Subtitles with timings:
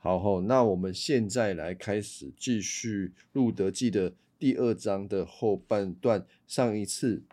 [0.00, 6.24] 好吼，那我们现在来开始继续《路德记》的第二章的后半段。
[6.46, 7.24] 上一次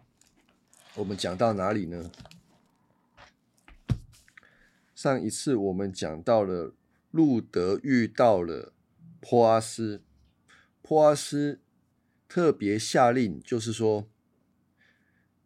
[0.96, 2.10] 我们讲到哪里呢？
[4.96, 6.74] 上一次我们讲到了
[7.12, 8.74] 路德遇到了
[9.20, 10.02] 波阿斯，
[10.82, 11.60] 波阿斯
[12.28, 14.08] 特别下令，就是说，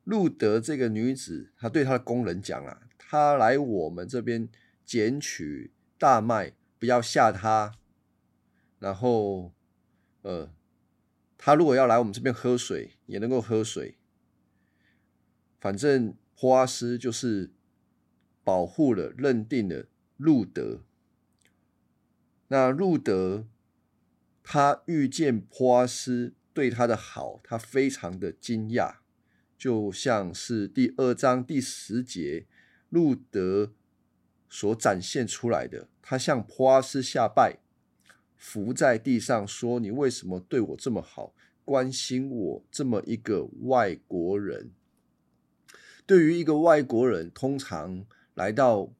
[0.06, 4.48] 路德这个女子，她对她的工人讲啊，她来我们这边
[4.86, 6.54] 捡取大麦。
[6.80, 7.74] 不要吓他，
[8.80, 9.52] 然后，
[10.22, 10.50] 呃，
[11.38, 13.98] 他如果要来我们这边喝水，也能够喝水。
[15.60, 17.52] 反正波阿斯就是
[18.46, 20.84] 保护了、认定了路德。
[22.48, 23.46] 那路德
[24.42, 29.00] 他遇见波阿斯对他的好，他非常的惊讶，
[29.58, 32.48] 就像是第二章第十节，
[32.88, 33.74] 路德。
[34.50, 37.60] 所展现出来的，他向普阿斯下拜，
[38.36, 41.34] 伏在地上说：“你为什么对我这么好，
[41.64, 44.72] 关心我这么一个外国人？
[46.08, 48.92] 对于一个外国人，通常来到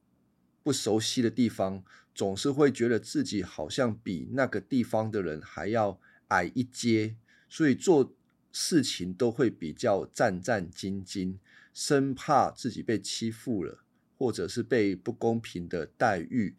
[0.62, 1.82] 不熟悉的地方，
[2.14, 5.98] 总是会觉得自己好像比那个地方的人还要
[6.28, 7.16] 矮一阶，
[7.48, 8.14] 所以做
[8.52, 11.38] 事情都会比较战战兢兢，
[11.74, 13.82] 生怕自己被欺负了。”
[14.20, 16.54] 或者是被不公平的待遇，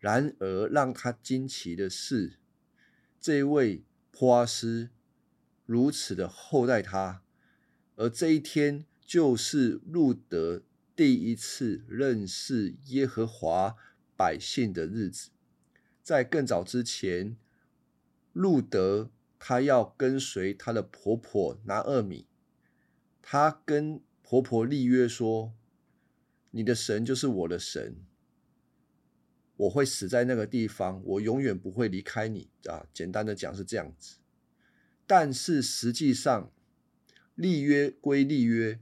[0.00, 2.40] 然而让他惊奇的是，
[3.20, 4.90] 这位波阿斯
[5.64, 7.22] 如此的厚待他，
[7.94, 10.64] 而这一天就是路德
[10.96, 13.76] 第一次认识耶和华
[14.16, 15.30] 百姓的日子。
[16.02, 17.36] 在更早之前，
[18.32, 22.26] 路德他要跟随他的婆婆拿二米，
[23.22, 25.54] 他跟婆婆立约说。
[26.56, 27.96] 你的神就是我的神，
[29.56, 32.86] 我会死在那个地方，我永远不会离开你啊！
[32.94, 34.18] 简单的讲是这样子，
[35.04, 36.52] 但是实际上
[37.34, 38.78] 立约归立约，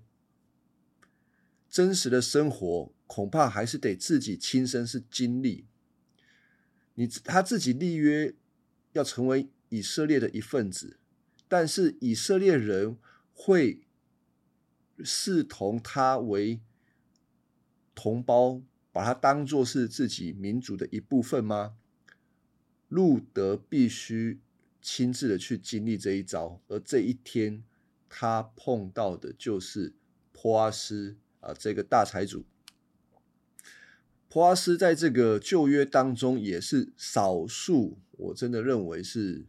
[1.71, 5.65] 真实的生活恐怕还是得自己亲身是经历。
[6.97, 8.35] 你他自己立约
[8.93, 10.99] 要成为以色列的一份子，
[11.49, 12.99] 但是以色列人
[13.33, 13.81] 会
[15.03, 16.61] 视同他为。
[17.95, 21.77] 同胞把它当做是自己民族的一部分吗？
[22.89, 24.41] 路德必须
[24.81, 27.65] 亲自的去经历这一招，而这一天
[28.09, 29.95] 他碰到的就是
[30.33, 32.45] 坡阿斯啊，这个大财主。
[34.29, 39.47] 坡阿斯在这个旧约当中也是少数，我真的认为是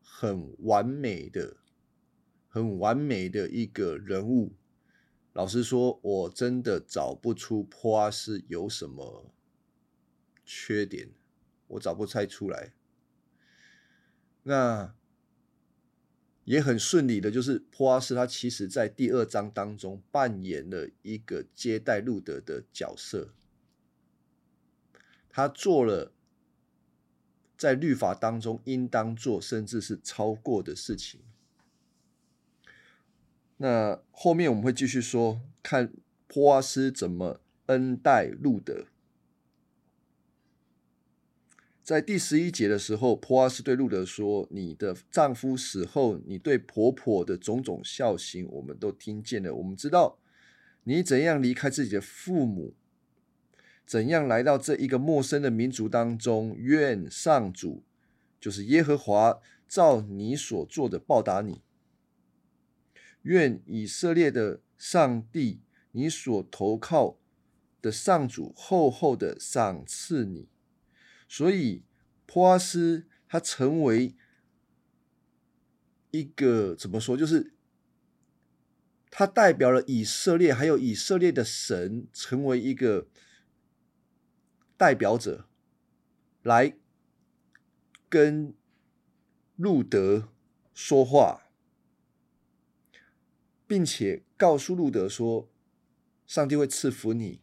[0.00, 1.56] 很完美的、
[2.48, 4.52] 很完美的一个人物。
[5.36, 9.34] 老实说，我真的找不出坡阿斯有什么
[10.46, 11.10] 缺点，
[11.66, 12.72] 我找不太出来。
[14.44, 14.94] 那
[16.44, 23.34] 也很顺利的，就是坡阿斯他其实在第二章当中扮演了一个接待路德的角色，
[25.28, 26.14] 他做了
[27.58, 31.20] 在律法当中应当做，甚至是超过的事情。
[33.58, 35.92] 那后面我们会继续说，看
[36.26, 38.86] 波阿斯怎么恩待路德。
[41.82, 49.54] 在第十一节的时候，波阿斯对路德说：“你的丈夫死后，你对婆婆的种种孝行，我们都听见了。
[49.54, 50.18] 我们知道
[50.82, 52.74] 你怎样离开自己的父母，
[53.86, 56.54] 怎样来到这一个陌生的民族当中。
[56.58, 57.84] 愿上主，
[58.40, 61.62] 就是耶和华，照你所做的报答你。”
[63.26, 65.60] 愿以色列的上帝，
[65.90, 67.18] 你所投靠
[67.82, 70.48] 的上主厚厚的赏赐你。
[71.28, 71.82] 所以，
[72.24, 74.14] 波阿斯他成为
[76.12, 77.16] 一个怎么说？
[77.16, 77.52] 就是
[79.10, 83.08] 他代表了以色列，还有以色列的神，成为一个
[84.76, 85.48] 代表者，
[86.44, 86.76] 来
[88.08, 88.54] 跟
[89.56, 90.28] 路德
[90.72, 91.45] 说话。
[93.66, 95.48] 并且告诉路德说
[96.26, 97.40] ：“上帝会赐福你，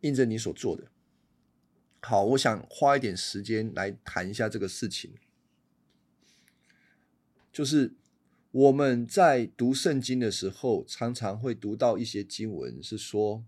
[0.00, 0.90] 印着你所做的。”
[2.00, 5.14] 好，我想花一点时间来谈一下这个事情。
[7.52, 7.94] 就是
[8.52, 13.44] 我们在读圣经的时候，常常会读到一些经文，是说：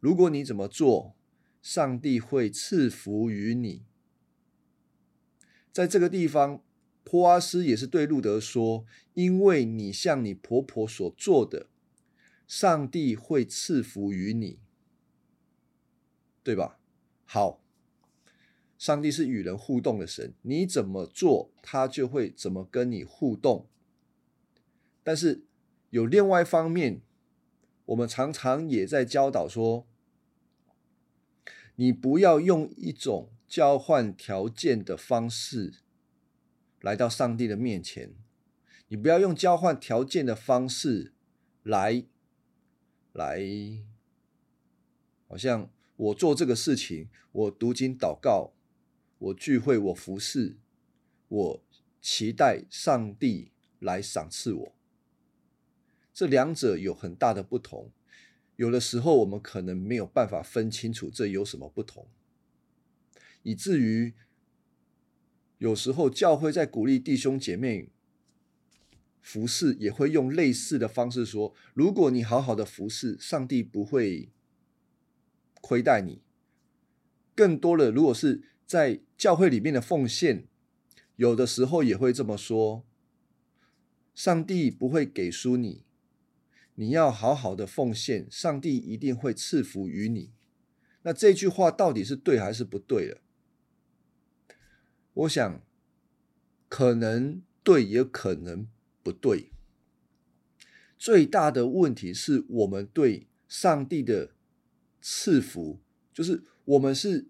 [0.00, 1.16] 如果你怎么做，
[1.60, 3.84] 上帝会赐福于你。
[5.72, 6.63] 在这个地方。
[7.14, 8.84] 波阿斯也是对路德说
[9.14, 11.68] ：“因为你像你婆婆所做的，
[12.48, 14.58] 上帝会赐福于你，
[16.42, 16.80] 对吧？”
[17.24, 17.62] 好，
[18.76, 23.68] 上帝是与人互动的神，你怎么做，他就会怎么跟你互动。
[25.04, 25.44] 但是
[25.90, 27.00] 有另外一方面，
[27.84, 29.86] 我们常常也在教导说，
[31.76, 35.83] 你不要用一种交换条件的方式
[36.84, 38.12] 来到上帝的面前，
[38.88, 41.14] 你不要用交换条件的方式
[41.62, 42.04] 来
[43.14, 43.40] 来，
[45.26, 48.52] 好像我做这个事情，我读经祷告。
[49.16, 50.58] 我聚会，我服侍，
[51.28, 51.64] 我
[52.02, 54.74] 期待上帝来赏赐我。
[56.12, 57.90] 这两者有很大的不同，
[58.56, 62.06] 有的时候我们可能没有办法分清楚这有什么不同，
[63.42, 64.12] 以至于
[65.58, 67.90] 有时候教会在鼓励弟兄姐妹
[69.20, 74.30] 服侍，也会用类似的方式说：如果你好好的服侍，上帝不会
[75.60, 76.20] 亏待你。
[77.34, 80.46] 更多的，如果是在教会里面的奉献，
[81.16, 82.84] 有的时候也会这么说：
[84.14, 85.84] 上帝不会给输你，
[86.74, 90.32] 你要好好的奉献，上帝一定会赐福于你。
[91.02, 93.20] 那这句话到底是对还是不对了？
[95.14, 95.62] 我想，
[96.68, 98.68] 可能对，也可能
[99.02, 99.50] 不对。
[100.98, 104.34] 最大的问题是我们对上帝的
[105.00, 105.80] 赐福，
[106.12, 107.28] 就是我们是。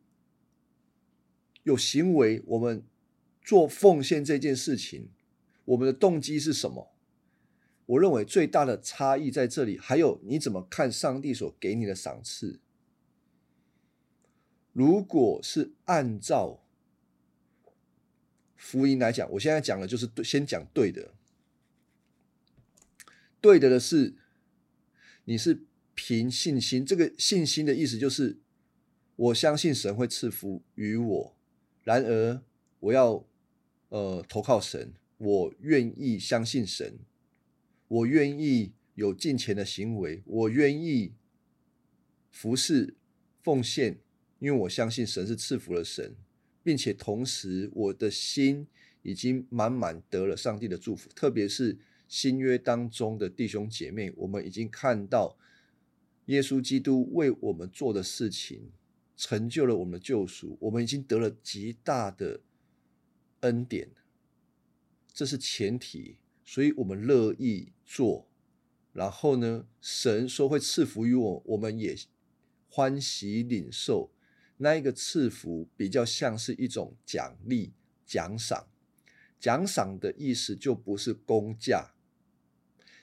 [1.64, 2.84] 有行为，我们
[3.40, 5.08] 做奉献这件事情，
[5.64, 6.94] 我们的动机是什么？
[7.86, 9.78] 我认为最大的差异在这里。
[9.78, 12.60] 还有，你怎么看上帝所给你的赏赐？
[14.74, 16.63] 如果是按照
[18.56, 21.12] 福音来讲，我现在讲的就是对，先讲对的。
[23.40, 24.14] 对的的是，
[25.24, 25.64] 你是
[25.94, 26.84] 凭信心。
[26.84, 28.38] 这个信心的意思就是，
[29.16, 31.36] 我相信神会赐福于我。
[31.82, 32.42] 然而，
[32.80, 33.26] 我要
[33.90, 36.98] 呃投靠神，我愿意相信神，
[37.88, 41.12] 我愿意有敬虔的行为，我愿意
[42.30, 42.96] 服侍
[43.42, 43.98] 奉献，
[44.38, 46.16] 因为我相信神是赐福了神，
[46.64, 48.66] 并且同时我的心
[49.02, 51.08] 已经满满得了上帝的祝福。
[51.14, 51.78] 特别是
[52.08, 55.36] 新约当中的弟兄姐妹，我们已经看到
[56.26, 58.72] 耶稣基督为我们做的事情。
[59.16, 62.40] 成就了我们的救赎，我们已经得了极大的
[63.42, 63.88] 恩典，
[65.12, 68.26] 这是前提，所以我们乐意做。
[68.92, 71.96] 然后呢，神说会赐福于我，我们也
[72.68, 74.10] 欢喜领受。
[74.56, 77.72] 那一个赐福比较像是一种奖励、
[78.04, 78.66] 奖赏。
[79.38, 81.92] 奖赏的意思就不是工价，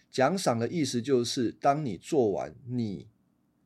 [0.10, 3.08] 奖赏的意思就是当你做完你。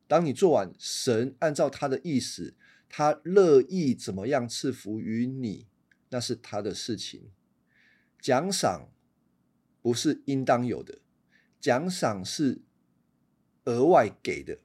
[0.06, 2.54] 当你做完，神按照他的意思，
[2.88, 5.66] 他乐意怎么样赐福于你，
[6.10, 7.30] 那是他的事情。
[8.20, 8.88] 奖赏
[9.80, 10.98] 不是应当有的，
[11.60, 12.60] 奖赏是
[13.64, 14.58] 额外给的。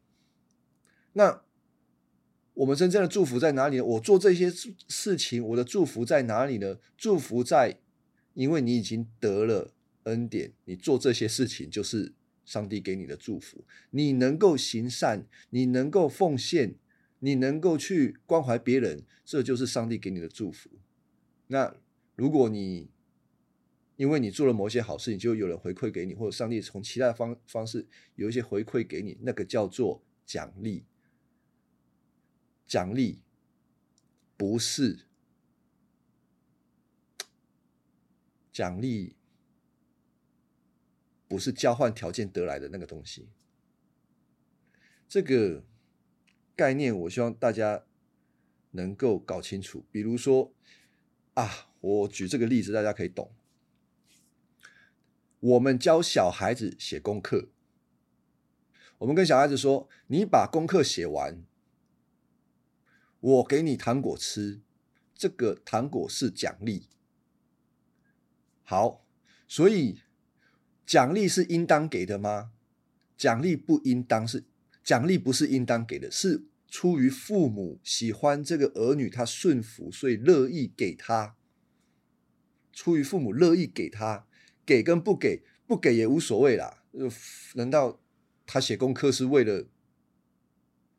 [1.14, 1.44] 那
[2.54, 3.86] 我们真正的祝福在哪里呢？
[3.86, 4.52] 我做这些
[4.88, 6.78] 事情，我的祝福在哪里呢？
[6.98, 7.80] 祝福在，
[8.34, 12.14] 因为你已经得了恩典，你做这些事情就是。
[12.44, 16.76] 上帝给你的祝福，你能够行善，你能够奉献，
[17.20, 20.70] 你能够去关怀别人，这就是上帝给你的祝福。
[21.48, 21.74] 那
[22.16, 22.90] 如果你
[23.96, 30.84] 因为你做了某些好事，你就有人回馈给你，或者上帝从其他方方式有一些回馈给你，那个叫做奖励。
[32.72, 33.20] 奖励
[34.38, 35.08] 不是
[38.54, 39.18] 奖励。
[41.28, 43.30] 不是交换条件得来的那个东西，
[45.08, 45.64] 这个
[46.58, 47.86] 概念我希望大家
[48.72, 49.86] 能够搞清楚。
[49.90, 50.54] 比如说
[51.36, 53.34] 啊，我举这个例子，大家可以懂。
[55.40, 57.48] 我们教小孩子写功课，
[58.98, 61.42] 我们跟小孩子说：“你把功课写完，
[63.22, 64.60] 我给你糖果吃，
[65.16, 66.90] 这个糖果是奖励。”
[68.62, 69.06] 好，
[69.48, 70.02] 所以。
[70.84, 72.52] 奖励是应当给的吗？
[73.16, 74.44] 奖励不应当是
[74.84, 81.38] 奖励，不是应当给的，是出于父母喜欢这个儿女，他顺服，所以乐意给他。
[82.74, 84.28] 出于父母乐意给他，
[84.66, 86.84] 给跟不给，不给也无所谓啦。
[87.54, 88.02] 难道
[88.46, 89.68] 他写功课是为了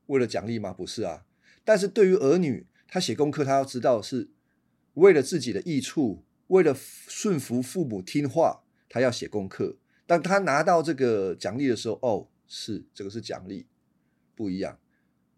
[0.07, 0.73] 为了奖励吗？
[0.73, 1.26] 不是啊。
[1.64, 4.31] 但是对于儿女，他写功课，他要知道是
[4.95, 9.76] 为了自己的益处，为了顺服父母听话，他要写功课。
[10.07, 13.66] 当他拿到这个奖励的时候，哦，是这个是奖励，
[14.35, 14.78] 不一样。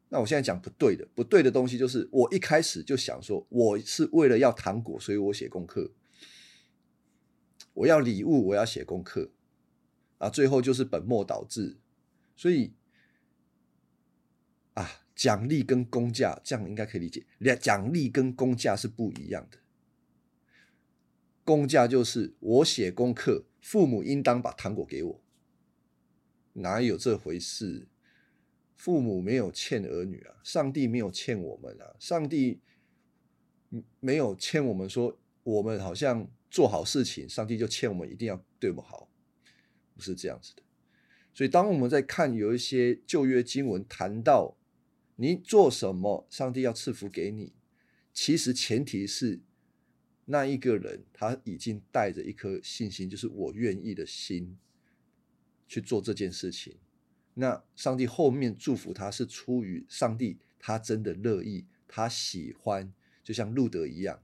[0.09, 5.93] 那我现在讲不对的，不对的东西就是我一开始就想说，我是为了要糖果，所以我写功课。
[7.75, 9.31] 我要礼物，我要写功课，
[10.19, 11.77] 啊，最后就是本末倒置。
[12.37, 12.73] 所以
[14.75, 19.59] 啊，奖励跟工价这样应该可以理解，两奖励跟工价是不一样的。
[21.45, 25.23] 工价就是我写功课，父母应当把糖果给我，
[26.55, 27.87] 哪有这回事？
[28.77, 32.61] 父母没有欠儿女啊，上帝没有欠我们啊，上帝
[34.01, 39.09] 没有欠我们说我们好像做好事情，上帝就欠我们一定要对我们好，
[39.95, 40.63] 不是这样子的。
[41.33, 44.57] 所以当我们在看有一些旧约经文谈到
[45.17, 47.53] 你做什么，上帝要赐福给你，
[48.13, 49.41] 其实前提是
[50.25, 54.59] 那一个人他已经带着一颗信心，就是我愿意的心
[55.69, 56.77] 去做这件事情。
[57.35, 62.93] 那上帝后面祝福他是出于上帝，他真的乐意，他喜欢，
[63.23, 64.23] 就像路德一样。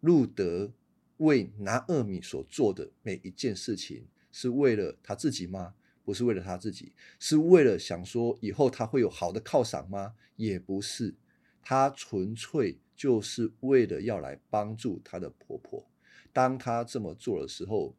[0.00, 0.72] 路德
[1.18, 5.74] 为拿厄米所做的每一件事情，是为了他自己吗？
[6.06, 10.14] 不是为了他自己，是为了想说以后他会有好的犒赏吗？
[10.36, 11.12] 也不是，
[11.60, 15.84] 他纯粹就是为了要来帮助他的婆婆。
[16.32, 17.96] 当他这么做的时候，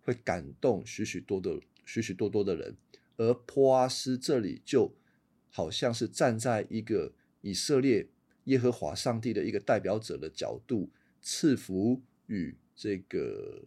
[0.00, 2.74] 会感动许许多多、许许多多的人。
[3.18, 4.94] 而波阿斯这里就
[5.50, 8.08] 好像是站在一个以色列
[8.44, 10.88] 耶和华上帝的一个代表者的角度，
[11.20, 13.66] 赐福与这个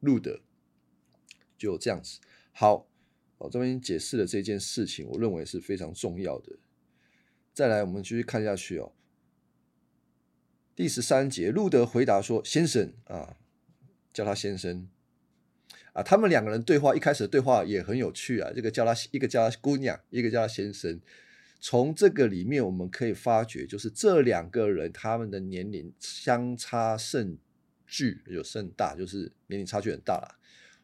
[0.00, 0.40] 路德，
[1.58, 2.18] 就这样子。
[2.58, 2.88] 好，
[3.36, 6.56] 我这边解释了这件事情，我认为是非常重要的。
[7.52, 8.94] 再来，我们继续看下去哦。
[10.74, 13.36] 第十三节，路德回答说：“先生啊，
[14.10, 14.88] 叫他先生。”
[15.92, 18.50] 啊，他们两个人对话一开始的对话也很有趣啊。
[18.54, 20.98] 这个叫他一个叫他姑娘，一个叫他先生。
[21.60, 27.36] 从这个里面我们可以发觉，就是这两个人他们的年龄相差甚
[27.86, 30.38] 巨，有甚大，就是年龄差距很大了。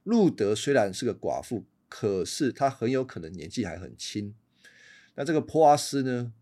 [0.04, 4.35] 路德虽然是个寡妇，可是他很有可能年纪还很轻。
[5.14, 6.32] 那这个波阿斯呢，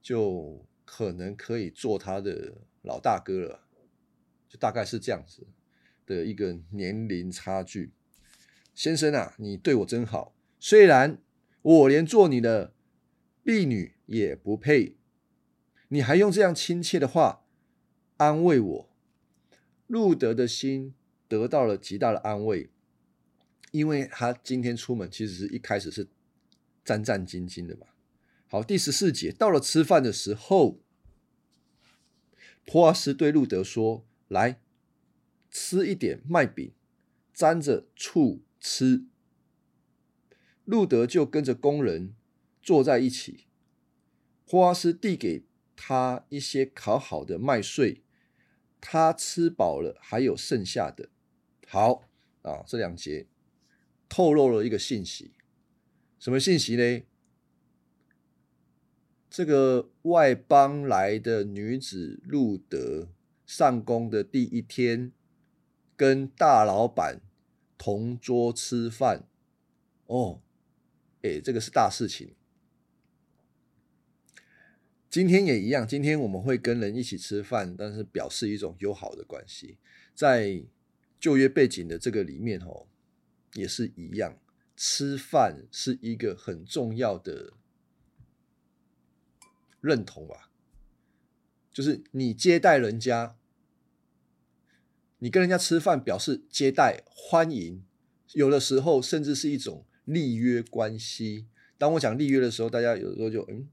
[0.00, 3.66] 就可能可以做他的老大哥了，
[4.48, 5.46] 就大概是这样子
[6.06, 7.92] 的一个年龄差距。
[8.74, 10.34] 先生啊，你对我真好。
[10.58, 11.18] 虽然
[11.60, 12.72] 我连做你的
[13.44, 14.96] 婢女也不配，
[15.88, 17.44] 你还用这样亲切的话
[18.16, 18.88] 安慰我。
[19.86, 20.94] 路德的心
[21.28, 22.70] 得到了极大的安慰，
[23.72, 26.06] 因为他今天出门其实是一开始是
[26.84, 27.88] 战战兢兢的嘛。
[28.46, 30.78] 好，第十四节到了吃饭的时候，
[32.64, 34.60] 普阿斯对路德说：“来
[35.50, 36.72] 吃一点麦饼，
[37.34, 39.06] 沾着醋。”吃，
[40.64, 42.14] 路德就跟着工人
[42.62, 43.48] 坐在一起。
[44.46, 45.42] 霍阿斯递给
[45.74, 48.04] 他一些烤好的麦穗，
[48.80, 51.08] 他吃饱了，还有剩下的。
[51.66, 52.08] 好
[52.42, 53.26] 啊，这两节
[54.12, 55.32] 透露了一个信息，
[56.18, 57.02] 什么信息呢？
[59.30, 63.08] 这个外邦来的女子路德
[63.46, 65.12] 上工的第一天，
[65.96, 67.22] 跟大老板。
[67.78, 69.24] 同桌吃饭，
[70.06, 70.40] 哦，
[71.22, 72.36] 哎，这个是大事情。
[75.10, 79.78] 今天也一样，今天我们会跟人一起吃饭，但是表示一种友好的关系。
[80.14, 80.62] 在
[81.18, 82.86] 旧约背景的这个里面，哦，
[83.54, 84.38] 也是一样，
[84.76, 87.52] 吃饭是一个很重要的
[89.80, 90.50] 认同吧，
[91.72, 93.36] 就是你接待人家。
[95.18, 97.84] 你跟人家吃饭，表示接待、欢迎，
[98.32, 101.46] 有的时候甚至是一种立约关系。
[101.78, 103.68] 当我讲立约的时候，大家有的时候就嗯，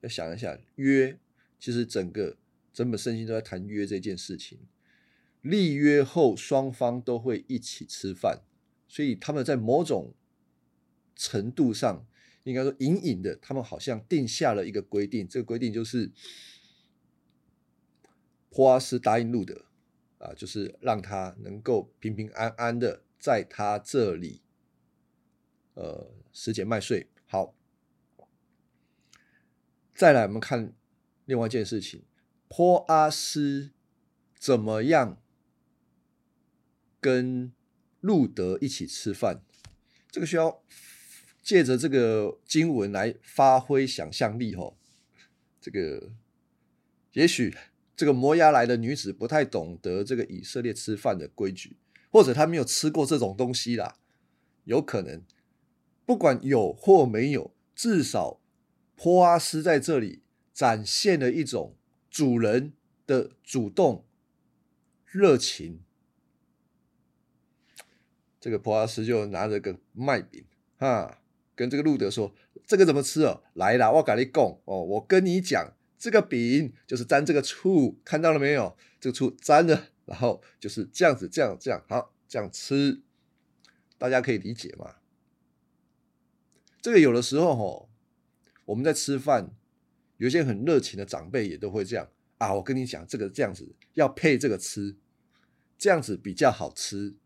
[0.00, 1.16] 要想一下约。
[1.60, 2.36] 其实整个
[2.72, 4.58] 整本圣经都在谈约这件事情。
[5.42, 8.40] 立约后，双方都会一起吃饭，
[8.90, 10.12] 所以他们在某种
[11.14, 12.04] 程度上，
[12.42, 15.28] 应该说隐隐的，他们好像定下了一个规定。
[15.28, 16.10] 这个规定就是，
[18.50, 19.66] 普阿斯答应路德。
[20.18, 24.42] 啊，就是让他能够平平安安的在他这里，
[25.72, 27.08] 呃，拾捡麦穗。
[27.24, 27.54] 好，
[29.94, 30.74] 再来我们看
[31.24, 32.04] 另外一件事情，
[32.48, 33.70] 坡阿斯
[34.38, 35.22] 怎么样
[37.00, 37.54] 跟
[38.00, 39.42] 路德一起吃饭？
[40.10, 40.62] 这个需要
[41.42, 44.74] 借着这个经文来发挥想象力哦。
[45.60, 46.10] 这个
[47.12, 47.56] 也许。
[47.96, 51.76] 这个摩押来的女子不太懂得这个以色列吃饭的规矩，
[52.10, 53.94] 或者她没有吃过这种东西啦，
[54.64, 55.22] 有可能。
[56.06, 58.40] 不管有或没有，至少
[58.96, 60.22] 波阿斯在这里
[60.54, 61.76] 展现了一种
[62.10, 62.72] 主人
[63.06, 64.06] 的主动
[65.04, 65.80] 热情。
[68.40, 70.44] 这个波阿斯就拿着个麦饼，
[70.78, 71.22] 哈，
[71.54, 72.34] 跟这个路德说
[72.66, 73.42] ：“这个怎么吃哦？
[73.54, 78.76] 来啦，我跟你讲哦，我跟你讲，这个饼就是沾这个醋，看到了没有？
[78.98, 83.02] 这个醋沾了，然后就是这样子，这样这样，好，这样吃，
[83.98, 84.96] 大家可以理解吗？
[86.80, 87.86] 这个有的时候吼。”
[88.66, 89.50] 我们在吃饭，
[90.18, 92.54] 有一些很热情的长辈也都会这样啊。
[92.54, 94.96] 我跟你讲，这个这样子要配这个吃，
[95.76, 97.16] 这样子比较好吃。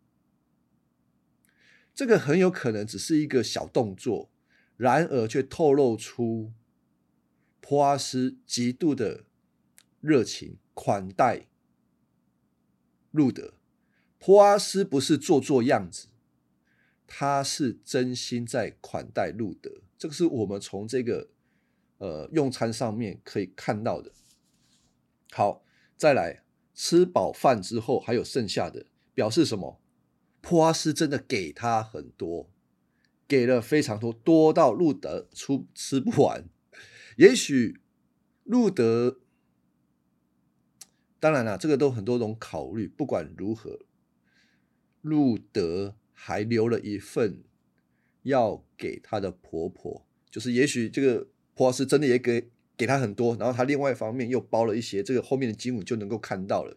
[1.94, 4.30] 这个很有可能只是一个小动作，
[4.76, 6.52] 然而却透露出
[7.60, 9.24] 普阿斯极度的
[10.00, 11.46] 热情款待
[13.10, 13.54] 路德。
[14.18, 16.08] 普阿斯不是做做样子，
[17.06, 19.82] 他是真心在款待路德。
[19.96, 21.28] 这个是我们从这个。
[21.98, 24.10] 呃，用餐上面可以看到的。
[25.30, 25.64] 好，
[25.96, 26.42] 再来
[26.74, 28.84] 吃饱饭之后还有剩下的，
[29.14, 29.80] 表示什么？
[30.44, 32.50] 普阿斯真的给他很多，
[33.26, 36.44] 给了非常多，多到路德出吃不完。
[37.16, 37.80] 也许
[38.44, 39.18] 路德，
[41.18, 42.86] 当然了，这个都很多种考虑。
[42.86, 43.80] 不管如何，
[45.00, 47.42] 路德还留了一份
[48.24, 51.28] 要给他的婆婆，就是也许这个。
[51.56, 56.76] 普阿斯真的也给给他很多，然后他另外一方面又包了一些，这个后面的经文就能够看到了，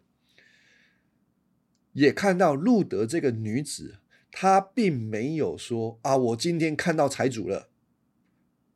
[1.93, 3.99] 也看到路德这个女子，
[4.31, 7.69] 她并没有说啊，我今天看到财主了，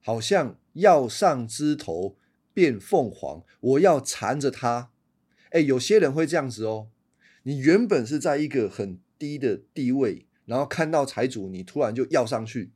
[0.02, 2.18] 好像要上枝头
[2.54, 4.92] 变凤凰，我要缠着他。
[5.52, 6.90] 哎，有些人会这样子哦，
[7.44, 12.72] 你原本是在一个很低的地位，然后看到财主，你突然就要上去。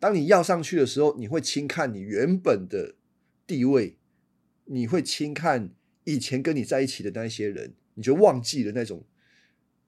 [0.00, 2.96] 当你要上去的时候，你会轻看你原本的
[3.46, 3.98] 地位，
[4.64, 5.70] 你会轻看
[6.04, 9.04] 以前跟你在一起的那些人，你就忘记了那种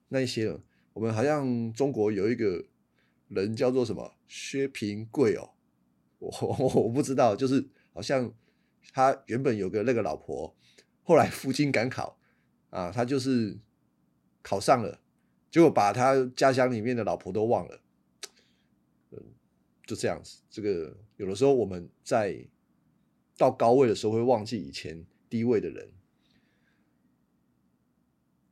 [0.09, 0.61] 那一些了。
[0.91, 2.65] 我们好像中国有一个
[3.29, 5.49] 人叫做什么薛平贵哦，
[6.19, 6.29] 我
[6.83, 8.29] 我不知道，就是好像
[8.91, 10.53] 他原本有个那个老婆，
[11.03, 12.19] 后来赴京赶考
[12.69, 13.57] 啊，他就是
[14.41, 14.99] 考上了，
[15.49, 17.79] 结果把他家乡里面的老婆都忘了。
[19.87, 22.45] 就这样子，这个有的时候我们在
[23.37, 25.87] 到高位的时候会忘记以前低位的人。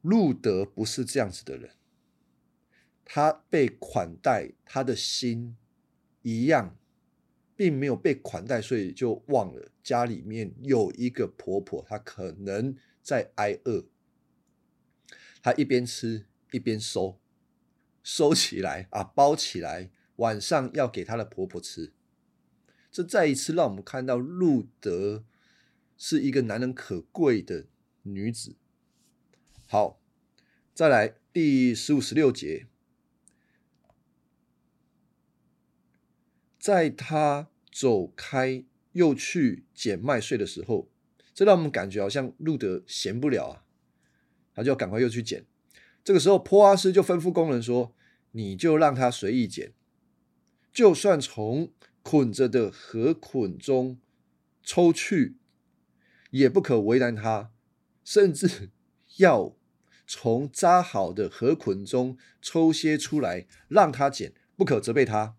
[0.01, 1.71] 路德不是这样子的人，
[3.03, 5.57] 他被款待，他的心
[6.21, 6.77] 一样，
[7.55, 13.85] 并没有被款待，所以就忘了家里面有一个婆婆，她可能在挨饿，
[15.41, 17.19] 他一边吃一边收，
[18.03, 19.91] 收起来啊，包起来。
[20.17, 21.93] 晚上要给他的婆婆吃，
[22.91, 25.23] 这再一次让我们看到路德
[25.95, 27.67] 是一个难能可贵的
[28.03, 28.57] 女子。
[29.71, 30.01] 好，
[30.73, 32.65] 再来第十五、十六节，
[36.57, 40.89] 在他走开又去捡麦穗的时候，
[41.35, 43.65] 这让我们感觉好像路德闲不了啊，
[44.55, 45.45] 他就要赶快又去捡。
[46.03, 47.93] 这个时候，坡阿斯就吩咐工人说
[48.33, 49.73] ：“你就让他随意捡。”
[50.73, 53.99] 就算从捆着的河捆中
[54.63, 55.37] 抽去，
[56.31, 57.51] 也不可为难他；
[58.03, 58.71] 甚至
[59.17, 59.55] 要
[60.11, 65.37] 从扎好的河捆中抽些出来让他捡，不可责备他。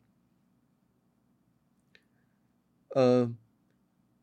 [2.91, 3.35] 呃，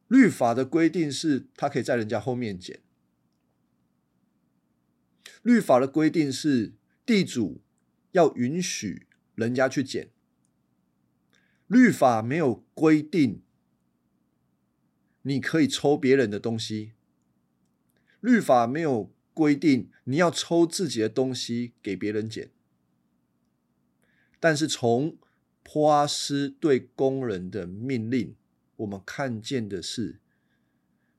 [0.07, 2.79] 律法的规定是他可以在人家后面捡。
[5.41, 7.61] 律法的规定是地主
[8.13, 9.05] 要允许
[9.35, 10.11] 人家去捡。
[11.67, 13.41] 律法没有规定
[15.23, 16.93] 你可以抽别人的东西，
[18.21, 22.49] 律法没有规定你要抽自己的东西给别人捡。
[24.39, 25.17] 但是从
[25.61, 28.35] 波阿斯对工人的命令，
[28.77, 30.19] 我们看见的是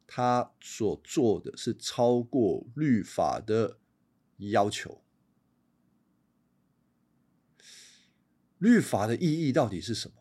[0.07, 3.79] 他所做的是超过律法的
[4.39, 5.01] 要求。
[8.59, 10.15] 律法的意义到底是什么？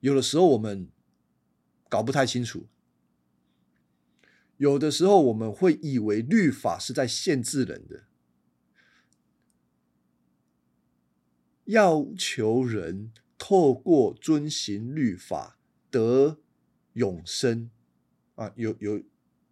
[0.00, 0.90] 有的时候我们
[1.88, 2.66] 搞不太清楚，
[4.58, 8.04] 有的时候我们会以为律法是在限制人的，
[11.64, 15.58] 要求人透过遵行律法
[15.90, 16.38] 得
[16.92, 17.70] 永生
[18.34, 18.52] 啊。
[18.54, 19.02] 有有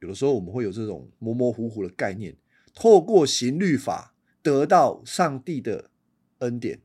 [0.00, 2.36] 有的时候我们会有这种模模糊糊的概念，
[2.74, 5.90] 透过行律法得到上帝的
[6.38, 6.82] 恩典，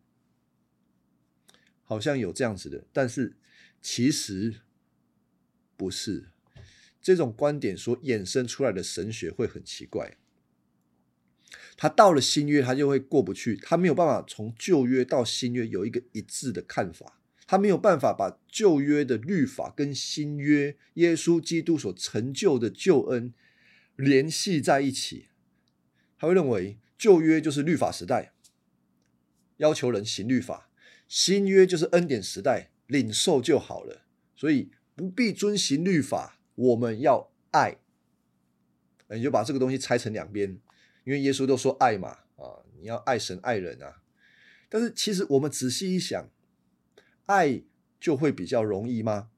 [1.83, 3.37] 好像有这样子的，但是。
[3.83, 4.61] 其实，
[5.75, 6.30] 不是。
[7.01, 10.17] 这种观点所衍生出来的神学会很奇怪。
[11.75, 23.33] 他到了新约，他就会过不去，他没有办法从旧约到新约有一个一致的看法，他没有办法把旧约的律法跟新约耶稣基督所成就的救恩
[23.95, 25.27] 联系在一起。
[26.19, 28.31] 他会认为旧约就是律法时代，
[29.57, 30.69] 要求人行律法；
[31.07, 36.37] 新约就是恩典时代，领受就好了，所以不必遵行律法。
[36.61, 37.77] 我们要爱，
[39.09, 40.59] 你就把这个东西拆成两边，
[41.03, 44.03] 因为耶稣都说爱嘛，啊，你要爱神爱人啊。
[44.69, 46.29] 但是其实我们仔细一想，
[47.25, 47.63] 爱
[47.99, 49.31] 就会比较容易吗？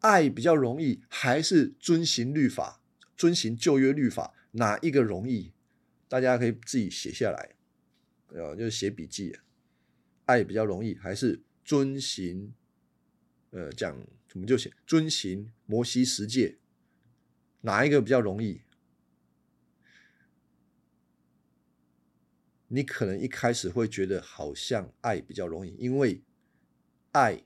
[0.00, 2.82] 爱比较容易，还是遵行律法、
[3.16, 5.54] 遵行旧约律法，哪一个容易？
[6.08, 7.54] 大家可以自己写下来，
[8.28, 9.34] 呃，就是写笔记。
[10.26, 12.52] 爱比较容易，还是遵行？
[13.50, 13.96] 呃，讲。
[14.34, 16.58] 我们就写遵行摩西十诫，
[17.62, 18.60] 哪一个比较容易？
[22.66, 26.22] 你可能一开始会觉得好像爱比较容易，因为
[27.12, 27.44] 爱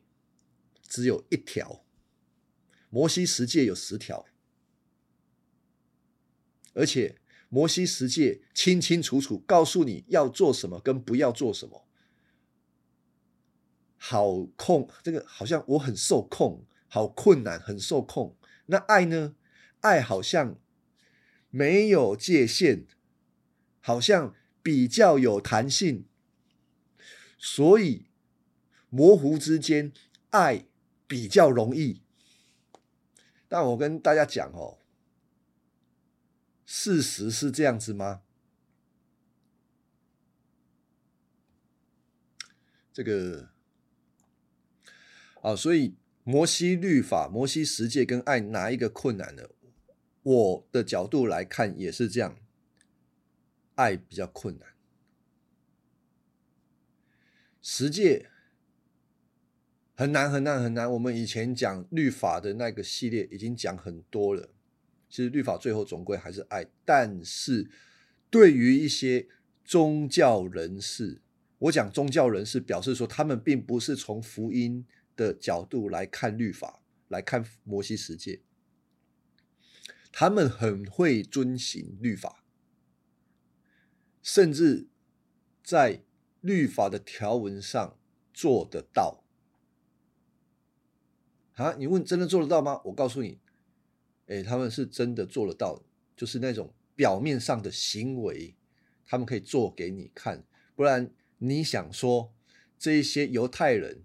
[0.83, 1.85] 只有一条，
[2.89, 4.25] 摩西十诫有十条，
[6.73, 7.21] 而且
[7.51, 11.87] 摩西十诫清清楚楚告诉你要做什么跟不要做什么，
[13.99, 16.65] 好控这个好像我很受控。
[16.89, 18.37] 好困难，很受控。
[18.67, 19.37] 那爱呢？
[19.81, 20.59] 爱好像
[21.51, 22.87] 没有界限，
[23.81, 26.05] 好像比较有弹性，
[27.39, 28.07] 所以
[28.91, 29.93] 模糊之间，
[30.31, 30.67] 爱
[31.07, 32.03] 比较容易。
[33.49, 34.79] 但我跟大家讲哦，
[36.67, 38.23] 事实是这样子吗？
[42.93, 43.51] 这个
[45.43, 45.95] 啊，所以。
[46.29, 49.45] 摩西律法、摩西十诫跟爱哪一个困难呢？
[50.23, 52.37] 我的角度来看也是这样，
[53.77, 54.69] 爱比较困难。
[57.63, 58.29] 十诫
[59.95, 60.93] 很难很难很难。
[60.93, 64.51] 我们以前讲律法的那个系列已经讲很多了。
[65.09, 67.71] 其实律法最后总归还是爱，但是
[68.29, 69.27] 对于一些
[69.65, 71.23] 宗教人士，
[71.61, 74.85] 我讲宗教人士表示说，他们并不是从福音。
[75.19, 78.43] 的角度来看律法，来看摩西十诫，
[80.13, 82.45] 他们很会遵行律法，
[84.23, 84.87] 甚至
[85.65, 86.05] 在
[86.41, 87.99] 律法的条文上
[88.33, 89.25] 做得到。
[91.55, 92.81] 啊，你问真的做得到吗？
[92.85, 93.41] 我告诉你，
[94.29, 95.83] 哎，他们是真的做得到，
[96.17, 98.55] 就是那种表面上的行为，
[99.05, 100.47] 他们可以做给你看。
[100.77, 102.33] 不然你想说
[102.79, 104.05] 这一些犹太人？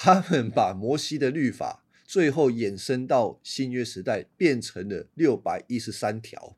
[0.00, 6.56] 他们把摩西的律法最后衍生到新约时代，变成了六百一十三条。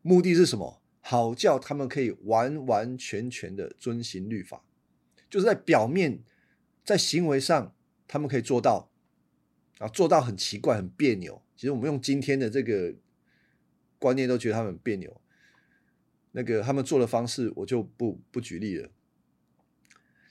[0.00, 0.80] 目的是什么？
[1.00, 4.62] 好叫他们可以完完全全的遵行律法，
[5.28, 6.22] 就是在表面、
[6.84, 7.74] 在行为上，
[8.06, 8.92] 他们可以做到
[9.78, 11.42] 啊，做到很奇怪、很别扭。
[11.56, 12.94] 其实我们用今天的这个
[13.98, 15.20] 观念，都觉得他们很别扭。
[16.30, 18.88] 那个他们做的方式，我就不不举例了。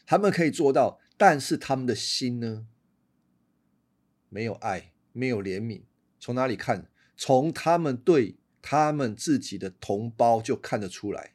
[0.05, 1.01] 他们可以做到。
[1.19, 2.65] 但是他们的心呢，
[4.29, 5.82] 没有爱，没有怜悯。
[6.17, 6.89] 从哪里看？
[7.17, 11.34] 从他们对他们自己的同胞就看得出来。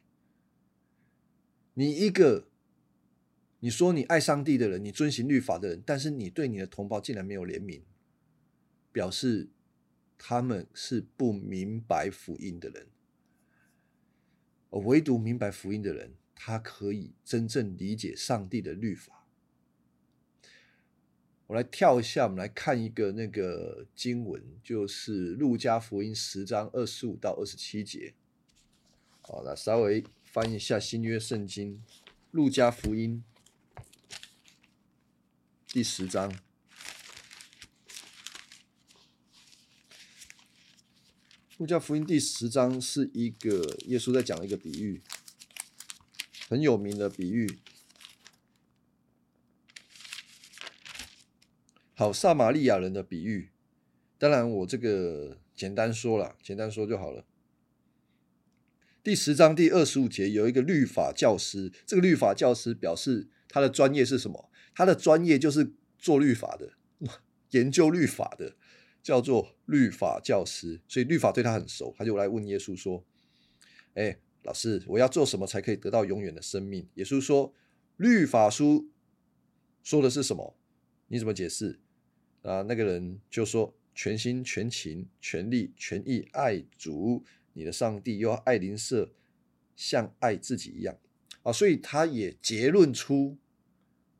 [1.75, 2.47] 你一个，
[3.59, 7.83] 你说你爱上帝的人，你遵行律法的人，但是你对你的同胞竟然没有怜悯，
[8.91, 9.51] 表示
[10.17, 12.87] 他们是不明白福音的人。
[14.71, 19.24] 而唯独明白福音的人，他可以真正理解上帝的律法。
[21.47, 28.15] 我来跳一下，我们来看一个那个经文，就是《路加福音》十章二十五到二十七节。
[29.21, 31.83] 好，那稍微翻一下新约圣经，
[32.31, 33.23] 《路加福音》
[35.71, 36.31] 第十章，
[41.57, 45.03] 《路加福音》第十章是一个耶稣在讲一个比喻，
[46.49, 47.59] 很有名的比喻。
[51.97, 53.51] 好，撒玛利亚人的比喻，
[54.17, 57.25] 当然我这个简单说了，简单说就好了。
[59.01, 64.51] 第十章第二十五节有一个律法教师，这个律法教师表示他的专业是什么？
[64.73, 66.73] 他的专业就是做律法的，
[67.51, 68.57] 研究律法的，
[69.01, 70.81] 叫做律法教师。
[70.89, 73.05] 所以律法对他很熟，他就来问耶稣说
[73.95, 77.53] ：“哎，老师，我要做什么才可以得到永远的生命？”耶稣说
[77.95, 78.91] ：“律法书
[79.81, 80.57] 说的是什么？
[81.07, 81.79] 你怎么解释？”
[82.45, 89.11] 啊，那个人就说全心全情、全力全意爱主你的上帝，又要爱邻舍，
[89.75, 90.95] 像爱自己一样
[91.41, 91.51] 啊。
[91.51, 93.37] 所以他也结论出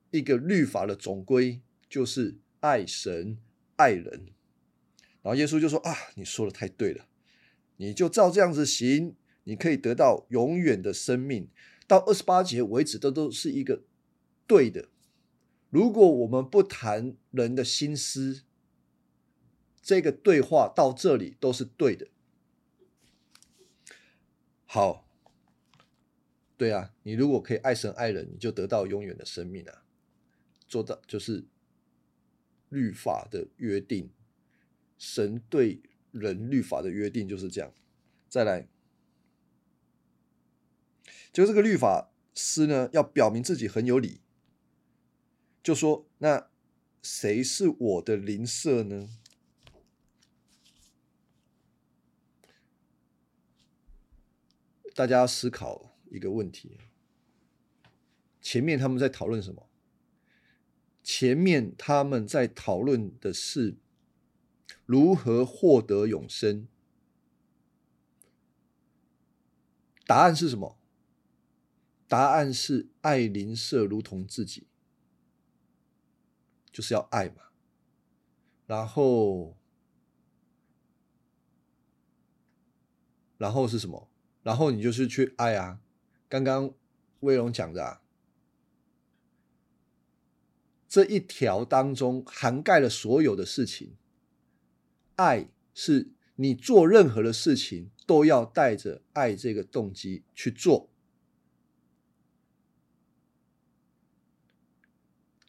[0.09, 3.37] 一个律法的总归，就是爱神
[3.75, 4.25] 爱人。
[5.21, 7.07] 然后耶稣就说啊，你说的太对了，
[7.77, 11.47] 你就照这样子行，你可以得到永远的生命。
[11.87, 13.83] 到二十八节为止，这都是一个
[14.47, 14.89] 对的。
[15.75, 18.43] 如果我们不谈人的心思，
[19.81, 22.07] 这个对话到这里都是对的。
[24.63, 25.05] 好，
[26.55, 29.83] 对啊，你如果可以爱神爱人，你就得到永远的生命啊！
[30.65, 31.43] 做到就是
[32.69, 34.09] 律法的约定，
[34.97, 37.73] 神对人律法的约定就是这样。
[38.29, 38.69] 再来，
[41.33, 44.21] 就这个律法师呢，要表明自己很有理。
[45.65, 46.47] 就说那
[47.01, 49.09] 谁是我的邻舍呢？
[54.93, 56.77] 大家思考一个问题：
[58.43, 59.67] 前面他们在讨论什么？
[61.01, 63.77] 前面他们在讨论的是
[64.85, 66.67] 如何获得永生。
[70.05, 70.77] 答案是什么？
[72.07, 74.67] 答案是爱邻舍如同自己。
[76.75, 77.35] 就是要爱嘛，
[78.67, 79.55] 然后，
[83.37, 84.09] 然后是什么？
[84.43, 85.79] 然后你就是去爱啊。
[86.27, 86.73] 刚刚
[87.21, 88.01] 威龙讲的，啊
[90.89, 93.95] 这一条当中涵盖了所有的事情。
[95.15, 100.89] 爱是你做任何的事情都要带着爱这个动机去做。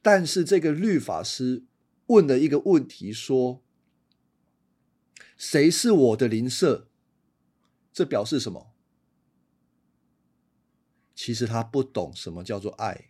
[0.07, 1.65] 但是这个律法师
[2.07, 3.65] 问了一个问题，说
[5.37, 6.89] ：“谁是我的邻舍？”
[7.93, 8.73] 这表示什么？
[11.13, 13.09] 其实他不懂什么叫做爱。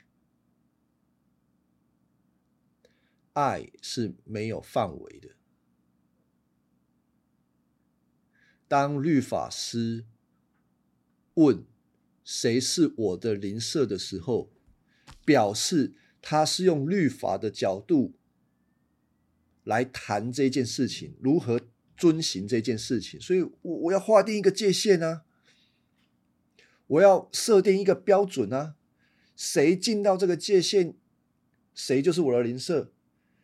[3.35, 5.37] 爱是没有范围的。
[8.67, 10.07] 当律法师
[11.35, 11.67] 问
[12.25, 14.51] 谁是我的邻舍的时候，
[15.27, 15.93] 表示。
[16.29, 18.13] 他是用律法的角度
[19.63, 21.61] 来谈这件事情，如何
[21.97, 25.23] 遵行这件事情，所以，我我要划定一个界限啊，
[26.89, 28.75] 我要设定一个标准啊，
[29.37, 30.95] 谁进到这个界限，
[31.77, 32.91] 谁就是我的邻舍，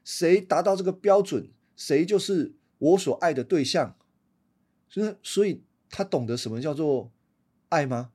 [0.03, 3.97] 谁达到这个标准，谁就是我所爱的对象。
[4.89, 7.13] 所以，所以他懂得什么叫做
[7.69, 8.11] 爱吗？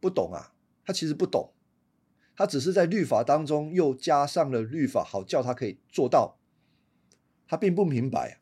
[0.00, 0.52] 不懂啊，
[0.84, 1.52] 他其实不懂。
[2.38, 6.38] 他只是在律法当中又加上了律法，好叫他可以做到。
[7.48, 8.40] 他并不明白，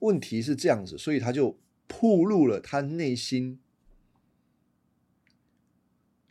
[0.00, 3.62] 问题是这样子，所以他就暴露了他内心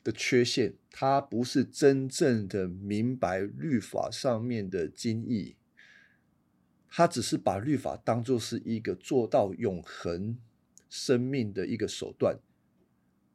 [0.03, 0.75] 的缺陷。
[0.91, 5.55] 他不是真正的明白律法上面的精义，
[6.87, 10.37] 他只是把律法当做是一个做到永恒
[10.87, 12.37] 生命的一个手段，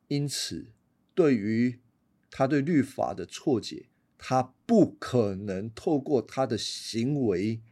[0.08, 0.72] 因此。
[1.14, 1.80] 对于
[2.30, 3.86] 他对律法的错解，
[4.18, 7.62] 他不可能透过他的行为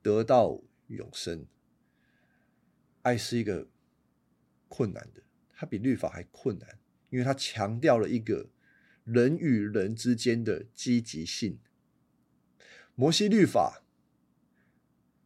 [0.00, 1.46] 得到永生。
[3.02, 3.68] 爱是一个
[4.68, 6.78] 困难的，它比律法还困难，
[7.10, 8.48] 因为它强调了一个
[9.04, 11.58] 人与人之间的积极性。
[12.94, 13.82] 摩西律法，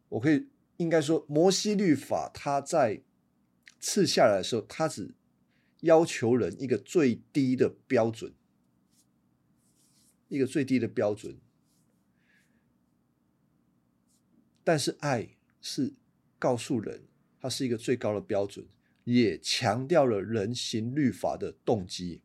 [0.09, 3.03] 我可以应该说，摩西律法它在
[3.79, 5.15] 赐下来的时候，它只。
[5.81, 8.33] 要求人一个最低的标准，
[10.27, 11.37] 一个最低的标准。
[14.63, 15.93] 但是爱是
[16.37, 17.03] 告诉人，
[17.39, 18.67] 它是一个最高的标准，
[19.05, 22.21] 也强调了人行律法的动机。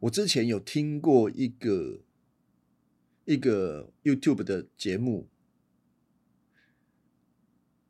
[0.00, 2.02] 我之前有听过一个
[3.24, 5.28] 一个 YouTube 的节目，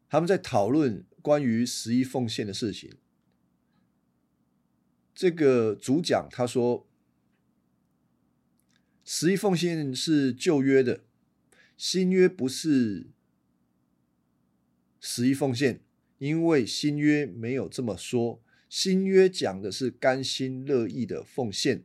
[0.09, 2.95] 他们在讨论关于十一奉献的事情。
[5.21, 6.89] 这个主讲他说
[9.05, 11.05] ：“十一奉献是旧约的，
[11.77, 13.11] 新约不是
[14.99, 15.83] 十一奉献，
[16.17, 18.43] 因为新约没有这么说。
[18.71, 21.85] 新约讲的是甘心乐意的奉献，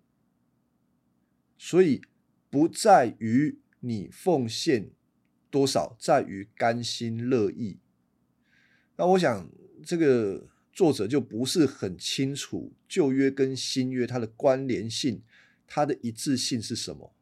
[1.58, 2.02] 所以
[2.50, 4.92] 不在于你奉献
[5.50, 7.80] 多少，在于甘心乐意。
[8.96, 9.52] 那我想
[9.84, 15.24] 这个。”作者就不是很清楚旧约跟新约它的关联性，
[15.66, 17.14] 它的一致性是什么？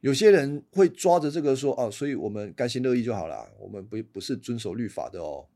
[0.00, 5.46] 有些人会抓着这个说：“哦，所以我们甘心乐意就好了，我们不不是遵守律法的哦。”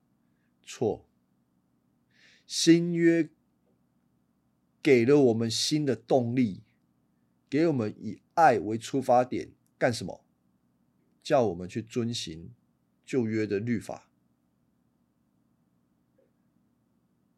[0.62, 1.09] 错，
[2.46, 3.31] 新约
[4.83, 6.61] 给了我们新的动力，
[7.48, 10.22] 给我们以爱为出发点干什么？
[11.22, 12.50] 叫我们去遵行
[13.07, 14.11] 旧约的律法。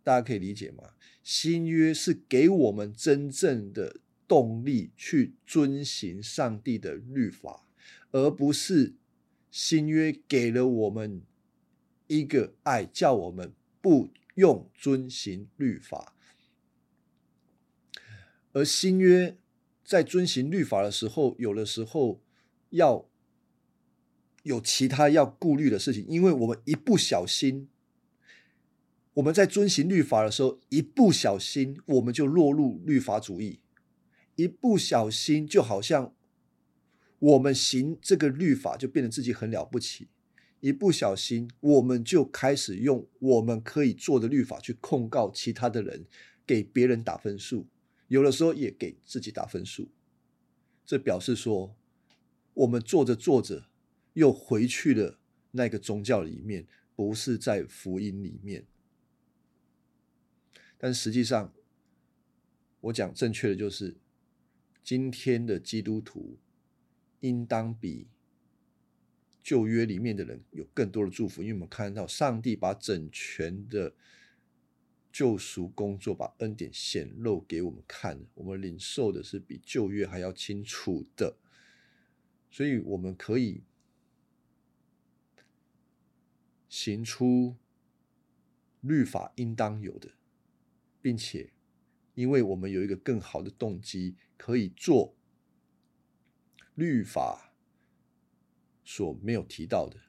[0.06, 0.90] 大家可以理解吗？
[1.24, 7.66] 新约是给我们真正的动力去遵行上帝的律法，
[8.12, 8.94] 而不是
[9.50, 11.22] 新约给了我们
[12.06, 16.14] 一个爱，叫我们不用遵行律法。
[18.52, 19.36] 而新约
[19.84, 22.22] 在遵行律法的时候，有的时候
[22.70, 23.08] 要
[24.44, 27.68] 有其他要顾虑的事情，因为我们一不小心。
[29.16, 33.60] 我们在遵行律法的时候，一不小心我们就落入律法主义，
[34.34, 36.14] 一不小心就好像
[37.18, 40.08] 我们行这个律法就变得自己很了不起，
[40.60, 46.04] 一不小心我们就开始用我们可以做的律法去控告其他的人，
[46.46, 47.66] 给别人打分数，
[48.08, 49.88] 有的时候也给自己打分数。
[50.84, 51.74] 这表示说，
[52.52, 53.64] 我们做着做着
[54.12, 55.18] 又回去了
[55.52, 58.66] 那个宗教里面，不是在福音里面。
[60.78, 61.52] 但实际上，
[62.80, 63.96] 我讲正确的就是，
[64.84, 66.38] 今天的基督徒
[67.20, 68.08] 应当比
[69.42, 73.94] 旧约里面的人有更多的祝福，因为我们看到上帝把整全的
[75.10, 81.38] 救赎工作、把恩典显露给我们看，我们领受的是比旧约还要清楚的，
[82.50, 83.62] 所以我们可以
[86.68, 87.56] 行出
[88.82, 90.15] 律法应当有的。
[91.06, 91.52] 并且，
[92.14, 95.14] 因为我们有一个更好的动机，可以做
[96.74, 97.54] 律法
[98.84, 100.00] 所没有提到的，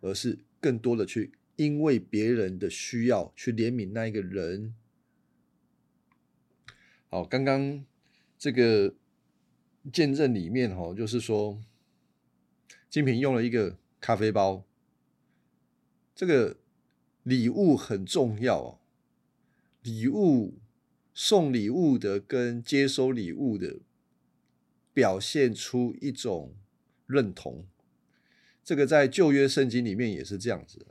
[0.00, 4.74] 而是更多的去因为别人的需要去怜悯那一个人。
[7.10, 7.84] 好，刚刚
[8.38, 8.94] 这个
[9.92, 11.62] 见证里面哈，就是说
[12.88, 14.64] 金平用了一个咖啡包，
[16.14, 16.56] 这个
[17.22, 18.80] 礼物很重要哦。
[19.84, 20.60] 礼物
[21.12, 23.80] 送礼物的跟接收礼物的，
[24.94, 26.56] 表现出一种
[27.06, 27.66] 认同。
[28.64, 30.86] 这个在旧约圣经里面也是这样子。